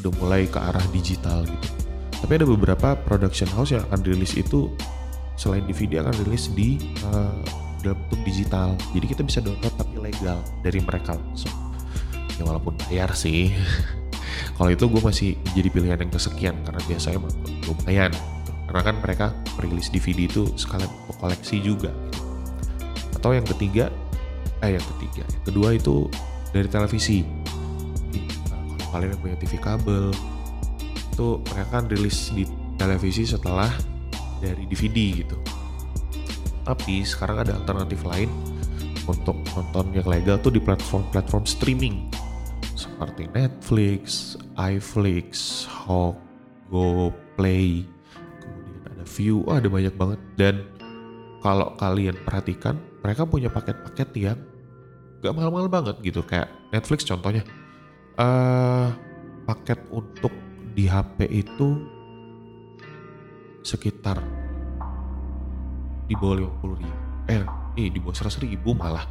udah 0.00 0.12
mulai 0.20 0.44
ke 0.48 0.60
arah 0.60 0.84
digital 0.92 1.44
gitu. 1.44 1.68
Tapi 2.16 2.32
ada 2.32 2.48
beberapa 2.48 2.96
production 2.96 3.48
house 3.52 3.76
yang 3.76 3.84
akan 3.88 4.00
rilis 4.04 4.36
itu 4.36 4.72
selain 5.36 5.62
DVD 5.68 6.00
akan 6.02 6.14
rilis 6.24 6.48
di 6.52 6.80
uh, 7.06 7.32
dalam 7.84 7.96
bentuk 8.08 8.20
digital. 8.24 8.74
Jadi 8.96 9.06
kita 9.06 9.22
bisa 9.22 9.38
download 9.44 9.74
tapi 9.76 9.96
legal 10.00 10.40
dari 10.64 10.80
mereka 10.82 11.14
langsung. 11.14 11.52
Ya 12.36 12.42
walaupun 12.44 12.74
bayar 12.88 13.12
sih. 13.12 13.52
Kalau 14.56 14.72
itu 14.72 14.88
gue 14.88 15.02
masih 15.04 15.30
jadi 15.52 15.68
pilihan 15.68 16.00
yang 16.00 16.12
kesekian 16.12 16.56
karena 16.64 16.80
biasanya 16.88 17.18
lumayan. 17.68 18.12
Karena 18.66 18.82
kan 18.82 18.96
mereka 18.98 19.26
rilis 19.60 19.92
DVD 19.92 20.26
itu 20.26 20.48
sekalian 20.56 20.90
koleksi 21.20 21.60
juga. 21.60 21.92
Atau 23.14 23.36
yang 23.36 23.46
ketiga 23.46 23.92
eh 24.64 24.80
yang 24.80 24.86
ketiga 24.96 25.22
yang 25.28 25.44
kedua 25.44 25.68
itu 25.76 26.08
dari 26.50 26.68
televisi. 26.72 27.20
Kalau 28.48 28.88
kalian 28.96 29.12
yang 29.12 29.20
punya 29.20 29.36
TV 29.36 29.52
kabel 29.60 30.08
itu 31.16 31.40
mereka 31.48 31.68
kan 31.72 31.84
rilis 31.88 32.32
di 32.32 32.44
televisi 32.76 33.24
setelah 33.24 33.72
dari 34.46 34.62
DVD 34.70 35.26
gitu 35.26 35.36
tapi 36.66 37.06
sekarang 37.06 37.46
ada 37.46 37.58
alternatif 37.58 38.02
lain 38.02 38.30
untuk 39.06 39.38
nonton 39.54 39.94
yang 39.94 40.06
legal 40.06 40.38
tuh 40.42 40.50
di 40.50 40.58
platform-platform 40.58 41.46
streaming 41.46 42.10
seperti 42.74 43.30
Netflix, 43.32 44.34
iFlix, 44.58 45.62
Hawk, 45.64 46.18
Go 46.68 47.14
Play, 47.38 47.86
kemudian 48.42 48.82
ada 48.88 49.04
View, 49.06 49.46
oh, 49.46 49.56
ada 49.56 49.70
banyak 49.70 49.94
banget. 49.94 50.20
Dan 50.34 50.54
kalau 51.40 51.72
kalian 51.78 52.18
perhatikan, 52.26 52.76
mereka 53.00 53.22
punya 53.24 53.46
paket-paket 53.48 54.08
yang 54.18 54.38
gak 55.22 55.32
mahal-mahal 55.32 55.70
banget 55.70 55.96
gitu. 56.02 56.26
Kayak 56.26 56.50
Netflix 56.74 57.06
contohnya, 57.06 57.46
uh, 58.18 58.90
paket 59.46 59.78
untuk 59.94 60.34
di 60.74 60.90
HP 60.90 61.30
itu 61.30 61.95
sekitar 63.66 64.22
di 66.06 66.14
bawah 66.14 66.38
50 66.62 66.78
ribu. 66.78 66.98
Eh, 67.26 67.42
eh 67.74 67.88
di 67.90 67.98
bawah 67.98 68.14
100 68.14 68.46
ribu 68.46 68.78
malah. 68.78 69.02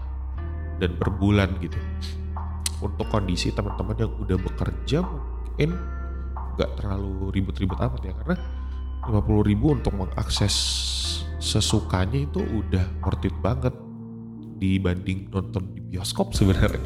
Dan 0.80 0.96
per 0.96 1.12
bulan 1.12 1.60
gitu. 1.60 1.76
Untuk 2.80 3.08
kondisi 3.12 3.52
teman-teman 3.52 3.96
yang 4.00 4.12
udah 4.15 4.38
bekerja 4.39 5.04
mungkin 5.04 5.76
nggak 6.56 6.72
terlalu 6.80 7.36
ribet-ribet 7.36 7.80
amat 7.84 8.02
ya 8.04 8.15
karena 8.15 8.36
50 9.12 9.44
ribu 9.52 9.76
untuk 9.76 9.91
mengakses 9.96 10.56
sesukanya 11.39 12.24
itu 12.24 12.39
udah 12.39 12.84
worth 13.04 13.28
it 13.28 13.36
banget 13.44 13.76
dibanding 14.56 15.28
nonton 15.32 15.76
di 15.76 15.84
bioskop 15.84 16.32
sebenarnya. 16.32 16.80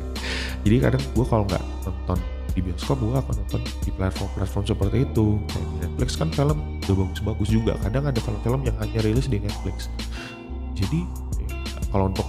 Jadi 0.66 0.76
kadang 0.82 1.04
gue 1.14 1.26
kalau 1.26 1.46
nggak 1.46 1.66
nonton 1.86 2.20
di 2.54 2.62
bioskop 2.66 2.98
gue 3.00 3.16
akan 3.16 3.36
nonton 3.46 3.62
di 3.86 3.92
platform-platform 3.94 4.64
seperti 4.66 4.98
itu. 5.06 5.28
Kayak 5.50 5.68
di 5.68 5.78
Netflix 5.86 6.10
kan 6.18 6.30
film 6.34 6.58
udah 6.84 6.96
bagus-bagus 7.06 7.50
juga. 7.50 7.74
Kadang 7.82 8.04
ada 8.10 8.20
film-film 8.20 8.62
yang 8.66 8.76
hanya 8.82 9.00
rilis 9.06 9.28
di 9.30 9.38
Netflix. 9.40 9.88
Jadi 10.74 11.00
ya, 11.44 11.50
kalau 11.94 12.10
untuk 12.10 12.28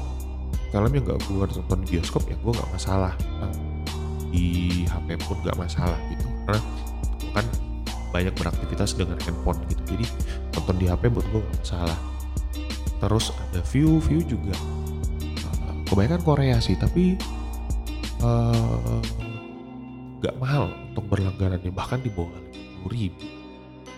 film 0.70 0.90
yang 0.94 1.04
gak 1.06 1.20
gue 1.26 1.44
nonton 1.44 1.78
di 1.82 1.88
bioskop 1.98 2.22
ya 2.28 2.36
gue 2.38 2.52
gak 2.52 2.70
masalah. 2.70 3.12
Nah, 3.42 3.54
di 4.30 4.46
HP 4.86 5.08
pun 5.26 5.36
gak 5.42 5.58
masalah 5.58 5.98
gitu. 6.12 6.26
Karena 6.46 6.60
kan 7.34 7.46
banyak 8.10 8.34
beraktivitas 8.34 8.98
dengan 8.98 9.18
handphone 9.22 9.58
gitu. 9.70 9.82
Jadi 9.96 10.04
nonton 10.54 10.76
di 10.78 10.86
HP 10.86 11.02
buat 11.10 11.26
gue 11.30 11.40
gak 11.42 11.58
masalah. 11.62 11.98
Terus 13.00 13.32
ada 13.32 13.60
view 13.72 13.98
view 14.04 14.20
juga. 14.22 14.54
Uh, 15.64 15.74
kebanyakan 15.88 16.20
Korea 16.22 16.56
sih 16.60 16.76
tapi 16.76 17.16
uh, 18.20 19.00
gak 20.20 20.36
mahal 20.36 20.68
untuk 20.92 21.04
berlangganannya 21.08 21.72
bahkan 21.72 21.98
di 22.04 22.12
bawah 22.12 22.32
50 22.84 22.92
ribu. 22.92 23.24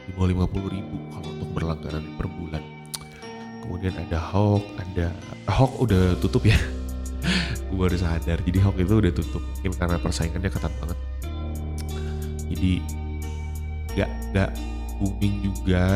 Di 0.06 0.10
bawah 0.14 0.46
50 0.46 0.74
ribu 0.74 0.96
kalau 1.10 1.28
untuk 1.34 1.50
berlangganan 1.50 2.04
per 2.14 2.26
bulan. 2.30 2.62
Kemudian 3.62 3.94
ada 3.94 4.18
Hawk 4.18 4.64
ada 4.78 5.10
Hawk 5.50 5.82
udah 5.82 6.14
tutup 6.22 6.46
ya. 6.46 6.58
Gue 7.70 7.76
baru 7.78 7.98
sadar 7.98 8.38
jadi 8.46 8.58
Hawk 8.62 8.78
itu 8.78 8.94
udah 8.94 9.12
tutup. 9.14 9.42
Mungkin 9.42 9.72
karena 9.74 9.98
persaingannya 9.98 10.50
ketat 10.50 10.72
banget. 10.78 10.98
Jadi 12.54 12.72
gak 13.98 14.10
gak 14.30 14.50
booming 15.02 15.34
juga. 15.42 15.86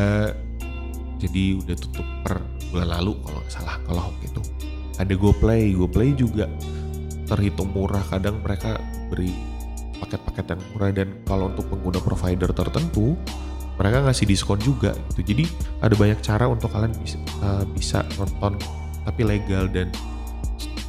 Jadi 1.17 1.57
udah 1.57 1.75
tutup 1.79 2.05
per 2.21 2.43
bulan 2.69 2.99
lalu 2.99 3.17
kalau 3.25 3.39
nggak 3.41 3.51
salah 3.55 3.75
kalau 3.87 4.01
Hawk 4.11 4.19
itu. 4.21 4.43
Ada 4.99 5.13
GoPlay 5.15 5.71
GoPlay 5.71 6.11
juga 6.19 6.51
terhitung 7.31 7.71
murah. 7.71 8.03
Kadang 8.05 8.43
mereka 8.43 8.75
beri 9.07 9.31
paket-paket 10.01 10.45
yang 10.55 10.61
murah 10.73 10.91
dan 10.93 11.07
kalau 11.25 11.49
untuk 11.49 11.65
pengguna 11.69 11.99
provider 12.01 12.49
tertentu 12.53 13.17
mereka 13.77 14.01
ngasih 14.09 14.25
diskon 14.25 14.57
juga 14.61 14.97
gitu. 15.13 15.21
Jadi 15.33 15.45
ada 15.85 15.93
banyak 15.93 16.19
cara 16.25 16.45
untuk 16.49 16.73
kalian 16.73 16.93
bisa, 16.97 17.17
uh, 17.45 17.63
bisa 17.77 18.01
nonton 18.17 18.57
tapi 19.05 19.21
legal 19.23 19.69
dan 19.69 19.93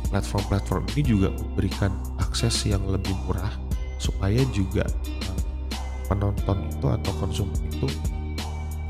platform-platform 0.08 0.88
ini 0.96 1.02
juga 1.04 1.28
memberikan 1.36 1.92
akses 2.18 2.64
yang 2.64 2.80
lebih 2.88 3.12
murah 3.28 3.52
supaya 4.00 4.40
juga 4.56 4.88
uh, 5.28 5.40
penonton 6.08 6.64
itu 6.72 6.86
atau 6.88 7.12
konsumen 7.20 7.60
itu 7.68 7.88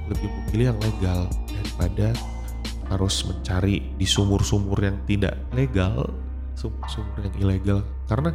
lebih 0.09 0.31
memilih 0.31 0.73
yang 0.73 0.81
legal 0.81 1.21
daripada 1.51 2.09
harus 2.89 3.21
mencari 3.29 3.85
di 4.01 4.07
sumur-sumur 4.09 4.81
yang 4.81 4.97
tidak 5.05 5.37
legal 5.53 6.09
sumur-sumur 6.57 7.23
yang 7.23 7.35
ilegal. 7.39 7.79
Karena 8.09 8.35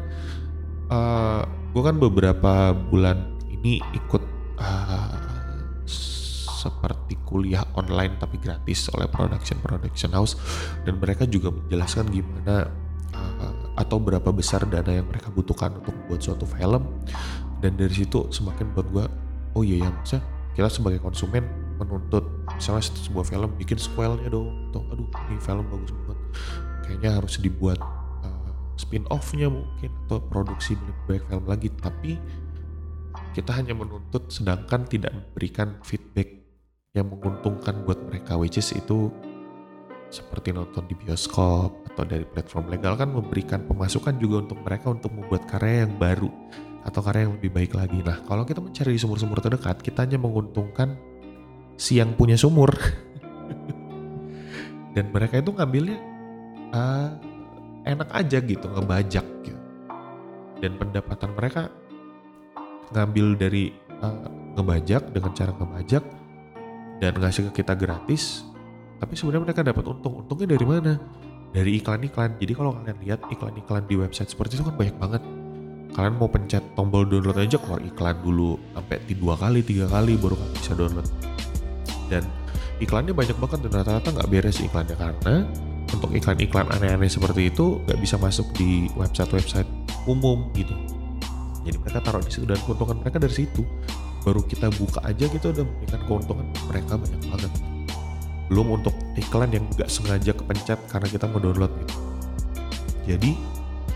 uh, 0.93 1.43
gue 1.73 1.81
kan 1.81 1.97
beberapa 1.97 2.77
bulan 2.77 3.33
ini 3.49 3.81
ikut 3.97 4.23
uh, 4.61 5.17
seperti 6.63 7.19
kuliah 7.25 7.65
online 7.73 8.15
tapi 8.21 8.37
gratis 8.37 8.87
oleh 8.93 9.09
production 9.09 9.57
production 9.59 10.13
house. 10.13 10.37
Dan 10.85 11.01
mereka 11.01 11.25
juga 11.25 11.49
menjelaskan 11.49 12.13
gimana 12.13 12.69
uh, 13.17 13.73
atau 13.75 13.97
berapa 13.97 14.29
besar 14.29 14.69
dana 14.69 14.93
yang 14.93 15.09
mereka 15.09 15.33
butuhkan 15.33 15.73
untuk 15.81 15.97
membuat 15.97 16.21
suatu 16.21 16.45
film. 16.45 16.85
Dan 17.57 17.73
dari 17.75 17.91
situ 17.91 18.29
semakin 18.29 18.71
buat 18.77 18.87
gue 18.93 19.05
oh 19.57 19.63
iya 19.65 19.87
ya 19.87 19.89
maksudnya 19.89 20.23
kita 20.53 20.69
sebagai 20.69 21.01
konsumen 21.01 21.41
menuntut 21.81 22.45
misalnya 22.53 22.85
sebuah 22.85 23.25
film 23.25 23.49
bikin 23.57 23.81
sequelnya 23.81 24.29
dong. 24.29 24.69
Atau 24.69 24.85
aduh 24.93 25.09
ini 25.27 25.41
film 25.41 25.65
bagus 25.67 25.89
banget 26.05 26.19
kayaknya 26.83 27.11
harus 27.17 27.39
dibuat 27.39 27.79
spin 28.75 29.05
offnya 29.13 29.49
mungkin 29.49 29.91
atau 30.07 30.21
produksi 30.29 30.73
banyak 31.05 31.25
film 31.29 31.45
lagi 31.45 31.69
tapi 31.77 32.17
kita 33.37 33.53
hanya 33.53 33.77
menuntut 33.77 34.29
sedangkan 34.29 34.89
tidak 34.89 35.13
memberikan 35.13 35.77
feedback 35.85 36.41
yang 36.93 37.09
menguntungkan 37.09 37.85
buat 37.85 37.97
mereka 38.09 38.37
which 38.37 38.57
is 38.57 38.73
itu 38.73 39.13
seperti 40.13 40.53
nonton 40.53 40.85
di 40.85 40.93
bioskop 40.93 41.89
atau 41.89 42.05
dari 42.05 42.21
platform 42.21 42.69
legal 42.69 42.93
kan 42.93 43.09
memberikan 43.09 43.65
pemasukan 43.65 44.13
juga 44.21 44.45
untuk 44.45 44.61
mereka 44.61 44.93
untuk 44.93 45.09
membuat 45.09 45.49
karya 45.49 45.89
yang 45.89 45.97
baru 45.97 46.29
atau 46.85 47.01
karya 47.01 47.25
yang 47.25 47.33
lebih 47.39 47.49
baik 47.49 47.73
lagi. 47.73 47.97
Nah, 48.05 48.21
kalau 48.27 48.45
kita 48.45 48.61
mencari 48.61 48.93
di 48.93 49.01
sumur-sumur 49.01 49.41
terdekat, 49.41 49.81
kita 49.81 50.05
hanya 50.05 50.21
menguntungkan 50.21 50.93
si 51.79 51.97
yang 51.97 52.13
punya 52.13 52.37
sumur. 52.37 52.69
Dan 54.93 55.09
mereka 55.09 55.41
itu 55.41 55.49
ngambilnya 55.49 55.97
uh, 56.75 57.09
enak 57.83 58.09
aja 58.11 58.37
gitu, 58.39 58.65
ngebajak 58.67 59.25
gitu. 59.43 59.59
Dan 60.59 60.79
pendapatan 60.79 61.31
mereka 61.35 61.67
ngambil 62.95 63.35
dari 63.35 63.75
uh, 63.99 64.27
ngebajak 64.55 65.11
dengan 65.11 65.31
cara 65.35 65.51
ngebajak 65.55 66.03
dan 67.03 67.13
ngasih 67.19 67.51
ke 67.51 67.63
kita 67.63 67.75
gratis. 67.75 68.47
Tapi 68.99 69.13
sebenarnya 69.19 69.51
mereka 69.51 69.61
dapat 69.67 69.83
untung. 69.83 70.23
Untungnya 70.23 70.55
dari 70.55 70.65
mana? 70.65 70.95
Dari 71.51 71.77
iklan-iklan. 71.77 72.39
Jadi 72.39 72.53
kalau 72.55 72.71
kalian 72.79 72.97
lihat 73.03 73.27
iklan-iklan 73.27 73.83
di 73.85 73.99
website 73.99 74.31
seperti 74.31 74.57
itu 74.57 74.63
kan 74.63 74.75
banyak 74.79 74.97
banget 74.97 75.23
kalian 75.93 76.17
mau 76.17 76.25
pencet 76.25 76.65
tombol 76.73 77.05
download 77.05 77.37
aja 77.37 77.61
keluar 77.61 77.79
iklan 77.85 78.17
dulu 78.25 78.57
sampai 78.73 78.97
dua 79.13 79.37
kali 79.37 79.61
tiga 79.61 79.85
kali 79.85 80.17
baru 80.17 80.35
bisa 80.57 80.73
download 80.73 81.05
dan 82.09 82.25
iklannya 82.81 83.13
banyak 83.13 83.37
banget 83.37 83.59
dan 83.69 83.71
rata-rata 83.71 84.09
nggak 84.09 84.29
beres 84.33 84.57
iklannya 84.59 84.97
karena 84.97 85.35
untuk 85.93 86.09
iklan-iklan 86.11 86.67
aneh-aneh 86.73 87.07
seperti 87.07 87.53
itu 87.53 87.79
nggak 87.85 87.99
bisa 88.01 88.15
masuk 88.17 88.49
di 88.57 88.89
website-website 88.97 89.69
umum 90.09 90.49
gitu. 90.57 90.73
Jadi 91.63 91.77
mereka 91.79 92.03
taruh 92.03 92.19
di 92.19 92.31
situ 92.33 92.43
dan 92.43 92.59
keuntungan 92.65 92.99
mereka 92.99 93.17
dari 93.21 93.33
situ. 93.33 93.61
Baru 94.25 94.43
kita 94.43 94.71
buka 94.75 95.03
aja 95.05 95.29
gitu 95.29 95.51
udah 95.53 95.63
memberikan 95.63 96.01
keuntungan 96.09 96.45
mereka 96.67 96.93
banyak 96.97 97.21
banget. 97.29 97.51
Belum 98.51 98.67
untuk 98.75 98.95
iklan 99.15 99.53
yang 99.53 99.63
nggak 99.71 99.87
sengaja 99.87 100.35
kepencet 100.35 100.79
karena 100.91 101.07
kita 101.07 101.25
mau 101.29 101.39
download 101.39 101.71
gitu. 101.85 101.95
Jadi 103.03 103.53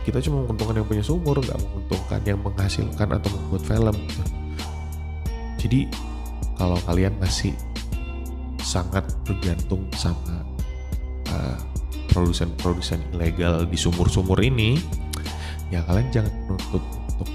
kita 0.08 0.24
cuma 0.24 0.48
menguntungkan 0.48 0.80
yang 0.80 0.88
punya 0.88 1.04
sumur 1.04 1.36
nggak 1.36 1.60
menguntungkan 1.60 2.22
yang 2.24 2.40
menghasilkan 2.40 3.08
atau 3.12 3.28
membuat 3.28 3.64
film 3.68 3.96
gitu. 4.08 4.24
jadi 5.60 5.80
kalau 6.56 6.80
kalian 6.88 7.12
masih 7.20 7.52
sangat 8.64 9.04
bergantung 9.28 9.84
sama 10.00 10.48
uh, 11.28 11.60
produsen-produsen 12.18 13.14
ilegal 13.14 13.70
di 13.70 13.78
sumur-sumur 13.78 14.42
ini 14.42 14.82
ya 15.70 15.86
kalian 15.86 16.10
jangan 16.10 16.34
menuntut 16.50 16.82
untuk 17.14 17.30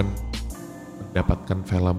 mendapatkan 0.00 1.58
film 1.68 1.98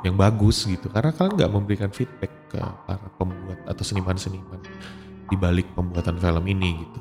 yang 0.00 0.16
bagus 0.16 0.64
gitu. 0.64 0.88
Karena 0.88 1.12
kalian 1.12 1.36
nggak 1.36 1.52
memberikan 1.52 1.90
feedback 1.92 2.32
ke 2.48 2.56
para 2.58 3.06
pembuat 3.20 3.60
atau 3.68 3.84
seniman-seniman 3.84 4.64
di 5.28 5.36
balik 5.36 5.68
pembuatan 5.76 6.16
film 6.16 6.44
ini 6.48 6.80
gitu. 6.80 6.98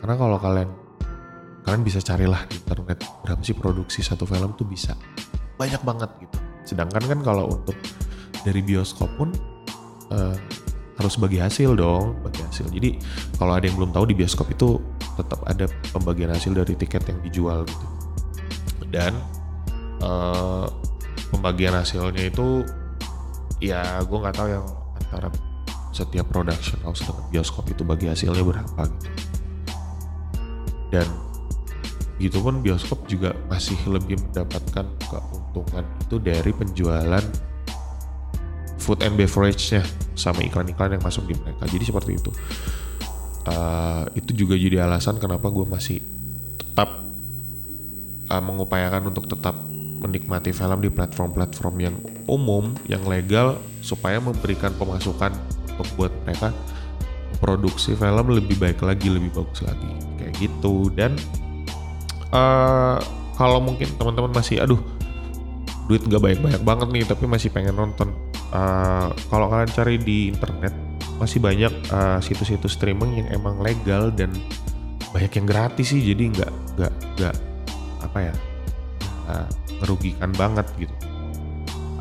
Karena 0.00 0.14
kalau 0.16 0.38
kalian 0.40 0.70
kalian 1.62 1.82
bisa 1.84 2.00
carilah 2.00 2.42
di 2.48 2.58
internet 2.58 3.04
berapa 3.22 3.42
sih 3.44 3.54
produksi 3.54 4.00
satu 4.02 4.24
film 4.24 4.56
tuh 4.56 4.64
bisa 4.64 4.96
banyak 5.60 5.84
banget 5.84 6.10
gitu. 6.16 6.38
Sedangkan 6.64 7.04
kan 7.04 7.20
kalau 7.20 7.60
untuk 7.60 7.76
dari 8.42 8.64
bioskop 8.64 9.12
pun 9.14 9.30
uh, 10.10 10.34
harus 11.00 11.14
bagi 11.16 11.38
hasil 11.40 11.76
dong 11.76 12.20
bagi 12.20 12.44
hasil. 12.44 12.68
Jadi 12.68 13.00
kalau 13.40 13.56
ada 13.56 13.64
yang 13.64 13.76
belum 13.80 13.90
tahu 13.96 14.04
di 14.12 14.14
bioskop 14.16 14.52
itu 14.52 14.76
tetap 15.16 15.40
ada 15.48 15.68
pembagian 15.92 16.32
hasil 16.32 16.52
dari 16.52 16.74
tiket 16.76 17.02
yang 17.08 17.18
dijual 17.24 17.64
gitu. 17.64 17.86
Dan 18.92 19.16
uh, 20.04 20.68
pembagian 21.32 21.72
hasilnya 21.72 22.28
itu 22.28 22.64
ya 23.62 24.04
gue 24.04 24.18
nggak 24.18 24.36
tahu 24.36 24.48
yang 24.52 24.66
antara 25.00 25.28
setiap 25.92 26.24
production 26.32 26.80
house 26.84 27.04
dengan 27.04 27.24
bioskop 27.28 27.64
itu 27.68 27.82
bagi 27.84 28.06
hasilnya 28.08 28.44
berapa 28.44 28.82
gitu. 28.88 29.08
Dan 30.92 31.08
gitu 32.20 32.38
pun 32.44 32.60
bioskop 32.60 33.08
juga 33.08 33.32
masih 33.48 33.76
lebih 33.88 34.20
mendapatkan 34.20 34.86
keuntungan 35.08 35.84
itu 36.04 36.16
dari 36.20 36.52
penjualan 36.52 37.24
food 38.82 39.06
and 39.06 39.14
beverage-nya 39.14 39.86
sama 40.18 40.42
iklan-iklan 40.42 40.98
yang 40.98 41.02
masuk 41.06 41.22
di 41.30 41.38
mereka. 41.38 41.70
Jadi 41.70 41.84
seperti 41.86 42.18
itu. 42.18 42.30
Uh, 43.42 44.06
itu 44.14 44.34
juga 44.34 44.54
jadi 44.54 44.86
alasan 44.86 45.18
kenapa 45.18 45.50
gue 45.50 45.66
masih 45.66 45.98
tetap 46.58 46.90
uh, 48.30 48.42
mengupayakan 48.42 49.10
untuk 49.10 49.26
tetap 49.30 49.54
menikmati 50.02 50.50
film 50.50 50.82
di 50.82 50.90
platform-platform 50.90 51.74
yang 51.78 51.94
umum, 52.26 52.74
yang 52.90 53.06
legal, 53.06 53.62
supaya 53.82 54.18
memberikan 54.18 54.74
pemasukan 54.74 55.30
buat 55.98 56.14
mereka 56.22 56.54
produksi 57.42 57.98
film 57.98 58.26
lebih 58.30 58.54
baik 58.58 58.82
lagi, 58.86 59.10
lebih 59.10 59.34
bagus 59.34 59.66
lagi, 59.66 59.90
kayak 60.18 60.34
gitu. 60.38 60.90
Dan 60.94 61.18
uh, 62.30 62.98
kalau 63.34 63.58
mungkin 63.58 63.90
teman-teman 63.98 64.30
masih 64.30 64.62
aduh 64.62 64.78
duit 65.90 66.02
nggak 66.06 66.22
banyak-banyak 66.22 66.62
banget 66.62 66.88
nih 66.94 67.04
tapi 67.04 67.24
masih 67.26 67.50
pengen 67.50 67.74
nonton 67.74 68.14
uh, 68.52 69.08
kalau 69.32 69.48
kalian 69.48 69.72
cari 69.72 69.96
di 69.98 70.30
internet 70.30 70.72
masih 71.18 71.38
banyak 71.38 71.72
uh, 71.92 72.18
situs-situs 72.18 72.74
streaming 72.74 73.24
yang 73.24 73.28
emang 73.42 73.58
legal 73.62 74.10
dan 74.12 74.32
banyak 75.12 75.32
yang 75.42 75.46
gratis 75.46 75.92
sih. 75.92 76.00
Jadi 76.00 76.32
nggak 76.32 76.52
nggak 76.78 76.94
nggak 77.18 77.36
apa 78.02 78.18
ya 78.18 78.34
uh, 79.28 79.48
merugikan 79.82 80.30
banget 80.34 80.66
gitu. 80.78 80.94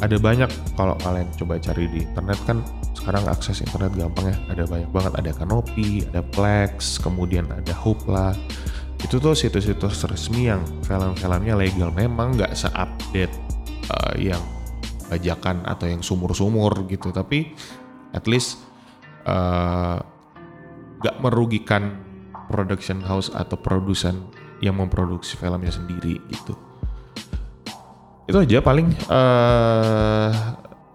Ada 0.01 0.17
banyak 0.17 0.49
kalau 0.73 0.97
kalian 1.05 1.29
coba 1.37 1.61
cari 1.61 1.85
di 1.85 2.01
internet 2.01 2.39
kan 2.49 2.65
sekarang 2.97 3.21
akses 3.29 3.61
internet 3.61 3.93
gampang 3.93 4.33
ya. 4.33 4.37
Ada 4.49 4.63
banyak 4.65 4.89
banget 4.89 5.13
ada 5.17 5.31
Kanopi 5.37 6.05
ada 6.09 6.21
Plex 6.25 6.97
kemudian 6.97 7.45
ada 7.53 7.73
Hoopla. 7.77 8.33
Itu 9.01 9.17
tuh 9.17 9.33
situs-situs 9.33 10.05
resmi 10.05 10.49
yang 10.49 10.61
film-filmnya 10.85 11.57
legal. 11.57 11.89
Memang 11.93 12.37
nggak 12.37 12.53
seupdate 12.53 13.33
uh, 13.93 14.13
yang 14.17 14.41
bajakan 15.12 15.67
atau 15.67 15.91
yang 15.91 16.00
sumur-sumur 16.00 16.88
gitu. 16.88 17.12
Tapi 17.12 17.52
at 18.15 18.24
least 18.32 18.63
uh, 19.28 20.00
uh, 21.04 21.17
merugikan 21.19 22.00
production 22.47 23.04
house 23.04 23.28
atau 23.28 23.60
produsen 23.60 24.32
yang 24.63 24.80
memproduksi 24.80 25.36
filmnya 25.36 25.76
sendiri 25.76 26.24
gitu. 26.32 26.56
Itu 28.24 28.38
aja 28.39 28.63
paling 28.63 28.88
uh, 29.12 30.32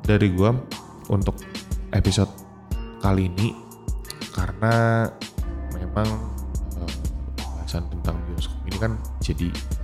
dari 0.00 0.32
gua 0.32 0.56
untuk 1.12 1.36
episode 1.92 2.32
kali 3.04 3.28
ini. 3.28 3.52
Karena 4.32 5.04
memang 5.72 6.08
pembahasan 7.36 7.88
tentang 7.88 8.20
bioskop 8.28 8.60
ini 8.68 8.78
kan 8.78 8.92
jadi 9.24 9.48
uh, 9.48 9.75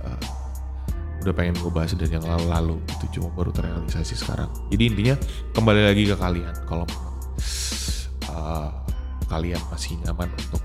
udah 1.23 1.33
pengen 1.33 1.55
gue 1.55 1.71
bahas 1.71 1.95
dari 1.95 2.11
yang 2.11 2.27
lalu-lalu 2.27 2.83
itu 2.99 3.19
cuma 3.19 3.31
baru 3.31 3.55
terrealisasi 3.55 4.13
sekarang. 4.19 4.51
Jadi 4.67 4.83
intinya 4.91 5.15
kembali 5.55 5.81
lagi 5.87 6.03
ke 6.07 6.15
kalian. 6.19 6.55
Kalau 6.67 6.85
uh, 8.27 8.69
kalian 9.31 9.61
masih 9.71 9.95
nyaman 10.03 10.29
untuk 10.35 10.61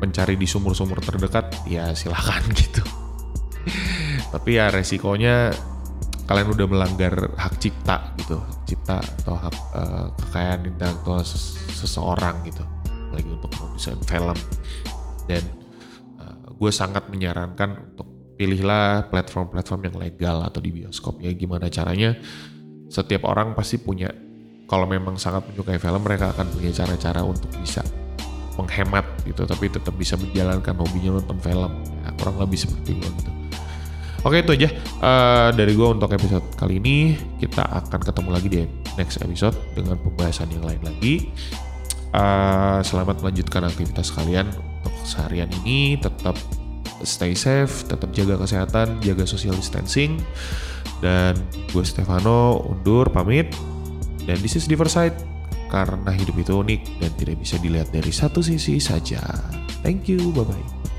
mencari 0.00 0.40
di 0.40 0.48
sumur-sumur 0.48 1.04
terdekat 1.04 1.52
ya 1.68 1.92
silahkan 1.92 2.40
gitu. 2.60 2.80
Tapi 4.32 4.50
ya 4.56 4.72
resikonya 4.72 5.52
kalian 6.24 6.48
udah 6.56 6.66
melanggar 6.66 7.14
hak 7.36 7.60
cipta 7.60 8.16
gitu. 8.16 8.40
Hak 8.40 8.64
cipta 8.64 8.96
atau 8.98 9.36
hak 9.36 9.56
uh, 9.76 10.06
kekayaan 10.16 10.64
intelektual 10.64 11.20
seseorang 11.76 12.40
gitu. 12.48 12.64
Lagi 13.12 13.28
untuk 13.28 13.52
produsen 13.52 14.00
film. 14.08 14.38
Dan 15.28 15.60
gue 16.60 16.68
sangat 16.68 17.08
menyarankan 17.08 17.96
untuk 17.96 18.19
pilihlah 18.40 19.12
platform-platform 19.12 19.92
yang 19.92 19.96
legal 20.00 20.40
atau 20.40 20.64
di 20.64 20.72
bioskop. 20.72 21.20
Ya 21.20 21.28
gimana 21.36 21.68
caranya? 21.68 22.16
Setiap 22.88 23.28
orang 23.28 23.52
pasti 23.52 23.76
punya 23.76 24.08
kalau 24.64 24.88
memang 24.88 25.20
sangat 25.20 25.44
menyukai 25.52 25.76
film 25.76 26.00
mereka 26.00 26.32
akan 26.32 26.48
punya 26.48 26.72
cara-cara 26.72 27.20
untuk 27.20 27.52
bisa 27.60 27.84
menghemat 28.56 29.04
gitu 29.28 29.44
tapi 29.44 29.68
tetap 29.68 29.92
bisa 29.92 30.16
menjalankan 30.16 30.72
hobinya 30.72 31.20
nonton 31.20 31.36
film. 31.44 31.72
Ya, 32.00 32.16
kurang 32.16 32.40
lebih 32.40 32.56
seperti 32.56 32.96
gue 32.96 33.10
gitu. 33.20 33.30
Oke 34.24 34.40
itu 34.40 34.52
aja 34.56 34.68
uh, 35.04 35.48
dari 35.52 35.76
gue 35.76 35.88
untuk 35.92 36.08
episode 36.08 36.44
kali 36.56 36.80
ini. 36.80 37.20
Kita 37.36 37.60
akan 37.60 38.00
ketemu 38.00 38.28
lagi 38.32 38.48
di 38.48 38.60
next 38.96 39.20
episode 39.20 39.56
dengan 39.76 40.00
pembahasan 40.00 40.48
yang 40.48 40.64
lain 40.64 40.80
lagi. 40.80 41.28
Uh, 42.16 42.80
selamat 42.80 43.20
melanjutkan 43.20 43.68
aktivitas 43.68 44.08
kalian 44.16 44.48
untuk 44.80 45.04
seharian 45.04 45.48
ini. 45.60 46.00
Tetap 46.00 46.36
stay 47.02 47.32
safe, 47.36 47.86
tetap 47.86 48.10
jaga 48.12 48.40
kesehatan, 48.40 49.00
jaga 49.04 49.24
social 49.24 49.56
distancing. 49.56 50.20
Dan 51.00 51.36
gue 51.72 51.84
Stefano 51.84 52.60
undur 52.64 53.08
pamit. 53.08 53.52
Dan 54.24 54.36
this 54.44 54.56
is 54.60 54.68
Diverside 54.68 55.16
karena 55.70 56.10
hidup 56.12 56.36
itu 56.36 56.52
unik 56.60 56.82
dan 56.98 57.10
tidak 57.16 57.36
bisa 57.40 57.56
dilihat 57.62 57.88
dari 57.94 58.10
satu 58.10 58.42
sisi 58.42 58.82
saja. 58.82 59.22
Thank 59.80 60.10
you, 60.10 60.34
bye-bye. 60.34 60.89